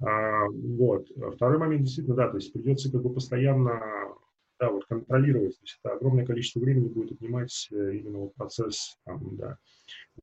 А, 0.00 0.46
вот. 0.48 1.06
Второй 1.36 1.58
момент 1.58 1.84
действительно, 1.84 2.16
да, 2.16 2.28
то 2.28 2.36
есть 2.36 2.52
придется 2.52 2.90
как 2.90 3.02
бы 3.02 3.12
постоянно 3.12 3.80
да, 4.58 4.70
вот 4.70 4.84
контролировать. 4.86 5.56
То 5.56 5.62
есть 5.62 5.78
это 5.82 5.94
огромное 5.94 6.24
количество 6.24 6.60
времени 6.60 6.88
будет 6.88 7.12
отнимать 7.12 7.68
э, 7.72 7.96
именно 7.96 8.18
вот 8.18 8.34
процесс, 8.34 8.98
там, 9.04 9.36
да. 9.36 9.58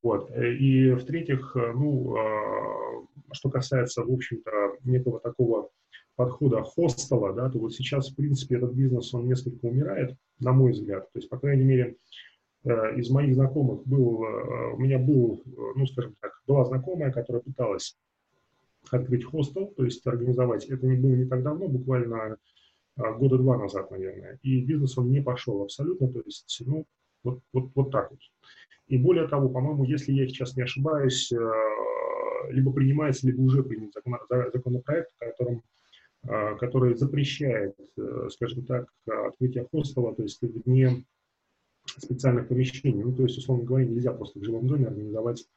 Вот. 0.01 0.31
Э, 0.31 0.53
и 0.53 0.91
в-третьих, 0.91 1.55
э, 1.55 1.71
ну, 1.73 2.15
а, 2.15 3.05
что 3.33 3.49
касается, 3.49 4.03
в 4.03 4.11
общем-то, 4.11 4.51
некого 4.83 5.19
такого 5.19 5.69
подхода 6.15 6.61
хостела, 6.63 7.33
да, 7.33 7.49
то 7.49 7.59
вот 7.59 7.73
сейчас, 7.73 8.09
в 8.09 8.15
принципе, 8.15 8.57
этот 8.57 8.73
бизнес, 8.73 9.13
он 9.13 9.27
несколько 9.27 9.65
умирает, 9.65 10.15
на 10.39 10.51
мой 10.51 10.71
взгляд. 10.71 11.11
То 11.11 11.19
есть, 11.19 11.29
по 11.29 11.39
крайней 11.39 11.63
мере, 11.63 11.95
из 12.63 13.09
моих 13.09 13.33
знакомых 13.33 13.87
был, 13.87 14.19
у 14.19 14.77
меня 14.77 14.99
был, 14.99 15.41
ну, 15.75 15.87
скажем 15.87 16.13
так, 16.19 16.31
была 16.45 16.63
знакомая, 16.65 17.11
которая 17.11 17.41
пыталась 17.41 17.97
открыть 18.91 19.23
хостел, 19.23 19.73
то 19.75 19.83
есть 19.83 20.05
организовать. 20.05 20.65
Это 20.65 20.85
не 20.85 20.95
было 20.95 21.15
не 21.15 21.25
так 21.25 21.41
давно, 21.41 21.67
буквально 21.67 22.37
года 23.17 23.37
два 23.37 23.57
назад, 23.57 23.91
наверное. 23.91 24.39
И 24.41 24.61
бизнес 24.61 24.97
он 24.97 25.09
не 25.11 25.21
пошел 25.21 25.61
абсолютно, 25.61 26.07
то 26.11 26.21
есть, 26.25 26.61
ну, 26.65 26.85
вот, 27.23 27.39
вот, 27.53 27.71
вот 27.75 27.91
так 27.91 28.11
вот. 28.11 28.19
И 28.87 28.97
более 28.97 29.27
того, 29.27 29.49
по-моему, 29.49 29.83
если 29.85 30.11
я 30.11 30.27
сейчас 30.27 30.55
не 30.55 30.63
ошибаюсь, 30.63 31.31
э, 31.31 31.37
либо 32.49 32.73
принимается, 32.73 33.27
либо 33.27 33.41
уже 33.41 33.63
принят 33.63 33.93
закон, 33.93 34.17
законопроект, 34.53 35.11
в 35.15 35.19
котором 35.19 35.63
который 36.59 36.95
запрещает, 36.95 37.75
скажем 38.29 38.63
так, 38.65 38.93
открытие 39.07 39.67
хостела, 39.71 40.13
то 40.13 40.21
есть 40.21 40.39
вне 40.41 41.03
специальных 41.85 42.47
помещений. 42.47 43.03
Ну, 43.03 43.15
то 43.15 43.23
есть, 43.23 43.37
условно 43.37 43.63
говоря, 43.63 43.85
нельзя 43.85 44.13
просто 44.13 44.39
в 44.39 44.43
жилом 44.43 44.67
доме 44.67 44.87
организовать 44.87 45.43
а, 45.43 45.47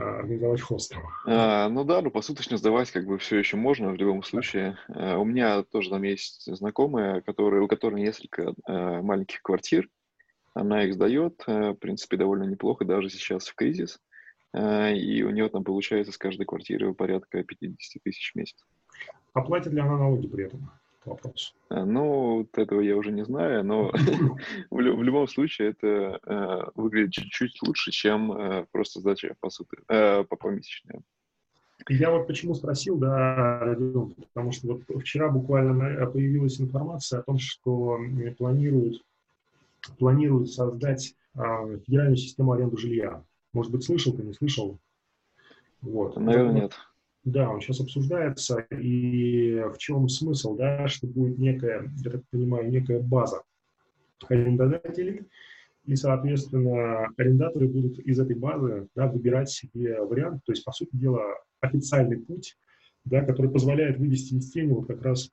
организовать 0.00 0.60
хостел. 0.60 1.00
А, 1.26 1.68
ну 1.68 1.84
да, 1.84 2.00
ну 2.00 2.10
посуточно 2.10 2.56
сдавать 2.56 2.90
как 2.90 3.06
бы 3.06 3.18
все 3.18 3.38
еще 3.38 3.56
можно 3.56 3.90
в 3.90 3.96
любом 3.96 4.22
случае. 4.22 4.78
А, 4.88 5.18
у 5.18 5.24
меня 5.24 5.62
тоже 5.62 5.90
там 5.90 6.02
есть 6.02 6.44
знакомая, 6.46 7.20
которая, 7.20 7.62
у 7.62 7.68
которой 7.68 8.00
несколько 8.00 8.54
а, 8.66 9.02
маленьких 9.02 9.42
квартир. 9.42 9.88
Она 10.54 10.84
их 10.84 10.94
сдает, 10.94 11.42
а, 11.46 11.72
в 11.72 11.76
принципе, 11.76 12.16
довольно 12.16 12.44
неплохо, 12.44 12.84
даже 12.84 13.10
сейчас 13.10 13.46
в 13.46 13.54
кризис. 13.54 14.00
А, 14.52 14.90
и 14.90 15.22
у 15.22 15.30
нее 15.30 15.48
там 15.48 15.64
получается 15.64 16.12
с 16.12 16.18
каждой 16.18 16.46
квартиры 16.46 16.94
порядка 16.94 17.42
50 17.42 18.02
тысяч 18.02 18.32
в 18.32 18.36
месяц. 18.36 18.64
Оплатит 19.32 19.72
ли 19.72 19.80
она 19.80 19.96
налоги 19.96 20.26
при 20.26 20.46
этом? 20.46 20.70
Вопрос. 21.04 21.54
А, 21.68 21.84
ну, 21.84 22.38
вот 22.38 22.58
этого 22.58 22.80
я 22.80 22.96
уже 22.96 23.12
не 23.12 23.24
знаю, 23.24 23.64
но 23.64 23.90
в, 24.70 24.80
любом 24.80 25.28
случае 25.28 25.70
это 25.70 26.20
э, 26.24 26.70
выглядит 26.74 27.12
чуть-чуть 27.12 27.62
лучше, 27.62 27.90
чем 27.90 28.32
э, 28.32 28.66
просто 28.72 29.00
сдача 29.00 29.34
по 29.40 29.48
э, 29.88 30.24
по 30.24 30.36
помесячной. 30.36 31.00
Я 31.88 32.10
вот 32.10 32.26
почему 32.26 32.54
спросил, 32.54 32.98
да, 32.98 33.74
потому 34.34 34.52
что 34.52 34.68
вот 34.68 34.82
вчера 35.00 35.30
буквально 35.30 36.06
появилась 36.06 36.60
информация 36.60 37.20
о 37.20 37.22
том, 37.22 37.38
что 37.38 37.98
планируют, 38.36 39.02
планируют 39.98 40.50
создать 40.50 41.14
а, 41.34 41.66
федеральную 41.78 42.16
систему 42.16 42.52
аренды 42.52 42.76
жилья. 42.76 43.24
Может 43.52 43.72
быть, 43.72 43.84
слышал 43.84 44.12
ты, 44.12 44.22
не 44.22 44.34
слышал? 44.34 44.78
Вот. 45.80 46.16
Наверное, 46.16 46.62
нет. 46.62 46.78
Да, 47.24 47.50
он 47.50 47.60
сейчас 47.60 47.80
обсуждается, 47.80 48.60
и 48.70 49.62
в 49.74 49.76
чем 49.76 50.08
смысл, 50.08 50.56
да, 50.56 50.88
что 50.88 51.06
будет 51.06 51.38
некая, 51.38 51.90
я 51.98 52.10
так 52.10 52.22
понимаю, 52.30 52.70
некая 52.70 53.00
база 53.00 53.42
арендодателей, 54.28 55.26
и, 55.84 55.96
соответственно, 55.96 57.08
арендаторы 57.18 57.68
будут 57.68 57.98
из 57.98 58.18
этой 58.18 58.36
базы 58.36 58.88
да, 58.94 59.06
выбирать 59.06 59.50
себе 59.50 60.00
вариант, 60.00 60.42
то 60.46 60.52
есть, 60.52 60.64
по 60.64 60.72
сути 60.72 60.90
дела, 60.92 61.22
официальный 61.60 62.18
путь, 62.18 62.56
да, 63.04 63.22
который 63.22 63.50
позволяет 63.50 63.98
вывести 63.98 64.34
из 64.34 64.50
тени 64.50 64.72
вот 64.72 64.86
как 64.86 65.02
раз 65.02 65.30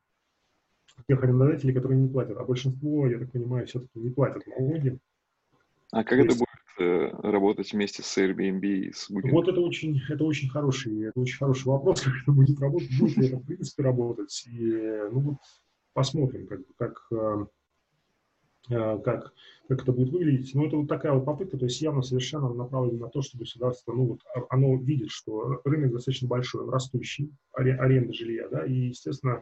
тех 1.08 1.24
арендодателей, 1.24 1.74
которые 1.74 2.00
не 2.00 2.10
платят. 2.10 2.38
А 2.38 2.44
большинство, 2.44 3.08
я 3.08 3.20
так 3.20 3.32
понимаю, 3.32 3.68
все-таки 3.68 4.00
не 4.00 4.10
платят 4.10 4.46
налоги. 4.48 4.98
А 5.92 6.04
как 6.04 6.18
то 6.18 6.26
это 6.26 6.36
будет 6.36 6.47
работать 6.80 7.74
вместе 7.74 8.04
с 8.04 8.18
Airbnb 8.18 8.62
и 8.62 8.92
с 8.92 9.10
Booking? 9.10 9.32
Вот 9.32 9.48
это 9.48 9.60
очень, 9.62 10.00
это 10.10 10.24
очень 10.24 10.50
хороший, 10.50 11.04
это 11.04 11.20
очень 11.20 11.38
хороший 11.38 11.68
вопрос, 11.68 12.02
как 12.02 12.14
это 12.22 12.32
будет 12.32 12.60
работать, 12.60 12.98
будет 13.00 13.18
ли 13.18 13.28
это 13.28 13.38
в 13.38 13.46
принципе 13.46 13.84
работать. 13.84 14.46
И, 14.48 14.72
ну 15.12 15.20
вот, 15.20 15.38
посмотрим, 15.94 16.48
как, 16.48 16.60
как, 16.78 17.08
э, 17.12 17.46
э, 18.70 19.00
как, 19.00 19.34
как 19.68 19.82
это 19.82 19.92
будет 19.92 20.10
выглядеть. 20.10 20.54
Но 20.54 20.66
это 20.66 20.78
вот 20.78 20.88
такая 20.88 21.14
вот 21.14 21.26
попытка, 21.26 21.58
то 21.58 21.66
есть 21.66 21.82
явно 21.82 22.02
совершенно 22.02 22.54
направлена 22.54 23.06
на 23.06 23.10
то, 23.10 23.22
что 23.22 23.38
государство, 23.38 23.94
ну 23.94 24.06
вот, 24.06 24.22
а, 24.36 24.42
оно 24.50 24.78
видит, 24.78 25.10
что 25.10 25.62
рынок 25.66 25.94
достаточно 25.94 26.28
большой, 26.28 26.64
он 26.64 26.70
растущий, 26.70 27.34
аренда 27.54 28.14
жилья, 28.14 28.48
да, 28.50 28.66
и, 28.66 28.90
естественно, 28.90 29.42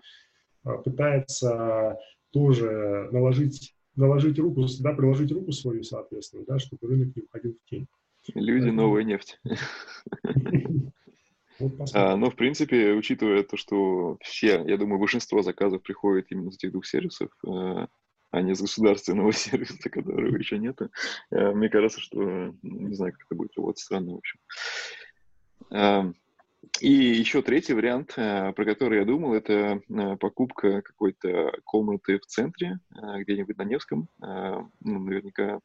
пытается 0.84 1.98
тоже 2.32 3.10
наложить 3.12 3.75
наложить 3.96 4.40
руку, 4.40 4.66
да, 4.80 4.94
приложить 4.94 5.32
руку 5.32 5.52
свою, 5.52 5.84
соответственно, 5.84 6.44
да, 6.48 6.60
чтобы 6.60 6.88
рынок 6.88 7.16
не 7.16 7.24
уходил 7.24 7.54
в 7.54 7.70
тень. 7.70 7.88
Люди, 8.34 8.66
Поэтому... 8.66 8.82
новая 8.82 9.04
нефть. 9.04 9.40
а, 11.94 12.16
но, 12.16 12.30
в 12.30 12.36
принципе, 12.36 12.94
учитывая 12.94 13.44
то, 13.44 13.58
что 13.58 14.18
все, 14.22 14.64
я 14.66 14.78
думаю, 14.78 15.00
большинство 15.00 15.42
заказов 15.42 15.84
приходит 15.84 16.32
именно 16.32 16.52
с 16.52 16.56
этих 16.56 16.72
двух 16.72 16.86
сервисов, 16.86 17.32
э, 17.46 17.88
а 18.32 18.42
не 18.42 18.56
с 18.56 18.62
государственного 18.62 19.32
сервиса, 19.34 19.90
которого 19.90 20.36
еще 20.36 20.58
нет, 20.58 20.80
э, 21.32 21.52
мне 21.52 21.70
кажется, 21.70 22.02
что, 22.02 22.54
не 22.64 22.96
знаю, 22.96 23.14
как 23.14 23.26
это 23.26 23.36
будет 23.36 23.56
работать, 23.56 23.80
странно, 23.80 24.14
в 24.14 24.18
общем. 24.18 24.40
И 26.82 26.92
еще 26.92 27.42
третий 27.42 27.74
вариант, 27.74 28.14
э, 28.18 28.54
про 28.54 28.66
который 28.66 29.00
я 29.00 29.06
думал, 29.06 29.34
это 29.34 29.82
э, 29.88 30.18
покупка 30.18 30.82
какой-то 30.82 31.52
комнаты 31.64 32.20
в 32.20 32.26
центре, 32.26 32.80
э, 32.92 33.22
где-нибудь 33.22 33.58
на 33.58 33.64
Невском. 33.64 34.10
Ну, 34.20 34.70
наверняка 34.82 35.60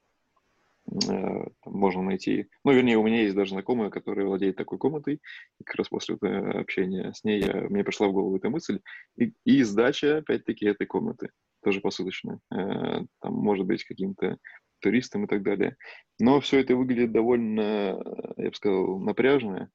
можно 1.66 2.02
найти. 2.02 2.48
Ну, 2.64 2.72
вернее, 2.72 2.96
у 2.96 3.04
меня 3.04 3.22
есть 3.22 3.36
даже 3.36 3.50
знакомая, 3.50 3.90
которая 3.90 4.26
владеет 4.26 4.56
такой 4.56 4.78
комнатой. 4.78 5.20
И 5.60 5.64
как 5.64 5.76
раз 5.76 5.88
после 5.88 6.16
общения 6.16 7.12
с 7.12 7.22
ней 7.22 7.42
я, 7.42 7.68
мне 7.68 7.84
пришла 7.84 8.08
в 8.08 8.12
голову 8.12 8.36
эта 8.36 8.50
мысль. 8.50 8.80
И, 9.16 9.32
и 9.44 9.62
сдача, 9.62 10.18
опять-таки, 10.18 10.66
этой 10.66 10.86
комнаты. 10.86 11.30
Тоже 11.62 11.80
посуточно. 11.80 12.40
Там 12.48 13.08
может 13.20 13.66
быть 13.66 13.84
каким-то 13.84 14.38
туристам 14.80 15.26
и 15.26 15.28
так 15.28 15.42
далее. 15.42 15.76
Но 16.18 16.40
все 16.40 16.58
это 16.58 16.74
выглядит 16.74 17.12
довольно, 17.12 18.02
я 18.36 18.48
бы 18.48 18.54
сказал, 18.54 18.98
напряжно. 18.98 19.70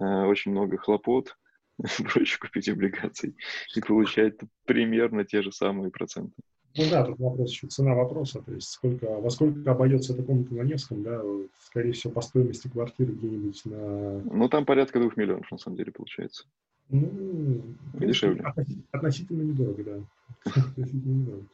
Э, 0.00 0.26
очень 0.26 0.50
много 0.50 0.76
хлопот, 0.76 1.36
проще 2.12 2.38
купить 2.38 2.68
облигаций 2.68 3.36
и 3.74 3.80
получать 3.80 4.34
примерно 4.64 5.24
те 5.24 5.42
же 5.42 5.52
самые 5.52 5.90
проценты. 5.90 6.34
Ну 6.76 6.84
да, 6.90 7.04
тут 7.04 7.18
вопрос 7.20 7.50
еще 7.50 7.68
цена 7.68 7.94
вопроса, 7.94 8.42
то 8.42 8.52
есть 8.52 8.68
сколько, 8.68 9.06
во 9.06 9.30
сколько 9.30 9.70
обойдется 9.70 10.12
эта 10.12 10.24
комната 10.24 10.54
на 10.54 10.62
Невском, 10.62 11.04
да, 11.04 11.22
скорее 11.60 11.92
всего, 11.92 12.12
по 12.12 12.20
стоимости 12.20 12.66
квартиры 12.66 13.12
где-нибудь 13.12 13.64
на... 13.66 14.20
Ну, 14.22 14.48
там 14.48 14.66
порядка 14.66 14.98
двух 14.98 15.16
миллионов, 15.16 15.48
на 15.52 15.58
самом 15.58 15.76
деле, 15.76 15.92
получается. 15.92 16.46
Ну, 16.88 17.62
дешевле. 17.94 18.44
Относительно 18.90 19.42
недорого, 19.42 19.84
да. 19.84 20.52
Относительно 20.52 21.12
недорого. 21.12 21.46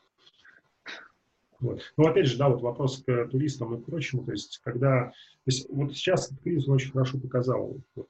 Вот. 1.60 1.82
Но 1.98 2.08
опять 2.08 2.26
же, 2.26 2.38
да, 2.38 2.48
вот 2.48 2.62
вопрос 2.62 3.02
к 3.06 3.26
туристам 3.26 3.74
и 3.74 3.82
прочему, 3.82 4.24
то 4.24 4.32
есть 4.32 4.60
когда, 4.64 5.08
то 5.08 5.14
есть 5.44 5.68
вот 5.68 5.94
сейчас 5.94 6.32
кризис 6.42 6.66
очень 6.68 6.90
хорошо 6.90 7.18
показал, 7.18 7.76
вот, 7.94 8.08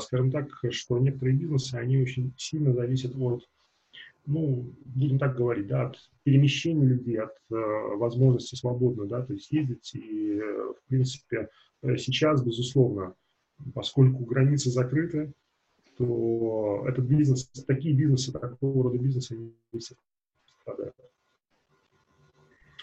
скажем 0.00 0.30
так, 0.30 0.48
что 0.70 0.98
некоторые 0.98 1.36
бизнесы, 1.36 1.74
они 1.74 1.98
очень 2.00 2.32
сильно 2.36 2.72
зависят 2.72 3.14
от, 3.16 3.48
ну, 4.26 4.72
будем 4.84 5.18
так 5.18 5.36
говорить, 5.36 5.66
да, 5.66 5.88
от 5.88 5.98
перемещения 6.22 6.86
людей, 6.86 7.18
от 7.18 7.34
э, 7.50 7.54
возможности 7.96 8.54
свободно, 8.54 9.06
да, 9.06 9.22
то 9.22 9.32
есть 9.32 9.50
ездить. 9.52 9.94
И, 9.94 10.38
э, 10.38 10.72
в 10.72 10.88
принципе, 10.88 11.48
сейчас, 11.98 12.42
безусловно, 12.42 13.14
поскольку 13.74 14.24
границы 14.24 14.70
закрыты, 14.70 15.32
то 15.96 16.84
этот 16.88 17.04
бизнес, 17.04 17.46
такие 17.66 17.94
бизнесы, 17.94 18.32
такого 18.32 18.84
рода 18.84 18.98
бизнесы, 18.98 19.32
они 19.32 19.54
страдают. 20.60 20.94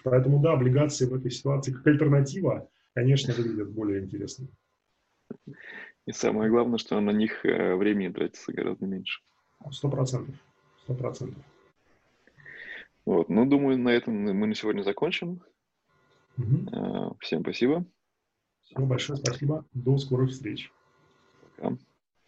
Поэтому, 0.03 0.41
да, 0.41 0.53
облигации 0.53 1.05
в 1.05 1.13
этой 1.13 1.31
ситуации 1.31 1.73
как 1.73 1.85
альтернатива, 1.87 2.69
конечно, 2.93 3.33
выглядят 3.33 3.71
более 3.71 4.03
интересными. 4.03 4.49
И 6.07 6.11
самое 6.11 6.49
главное, 6.49 6.77
что 6.77 6.99
на 6.99 7.11
них 7.11 7.45
э, 7.45 7.75
времени 7.75 8.11
тратится 8.11 8.51
гораздо 8.51 8.85
меньше. 8.85 9.21
Сто 9.71 9.89
процентов. 9.89 10.35
Сто 10.83 10.93
процентов. 10.93 11.43
Вот, 13.05 13.29
ну, 13.29 13.45
думаю, 13.45 13.77
на 13.77 13.89
этом 13.89 14.15
мы 14.15 14.47
на 14.47 14.55
сегодня 14.55 14.83
закончим. 14.83 15.41
Угу. 16.37 17.17
Всем 17.19 17.41
спасибо. 17.41 17.85
Всем 18.63 18.87
большое 18.87 19.17
спасибо. 19.17 19.65
До 19.73 19.97
скорых 19.97 20.31
встреч. 20.31 20.71
Пока. 21.57 21.77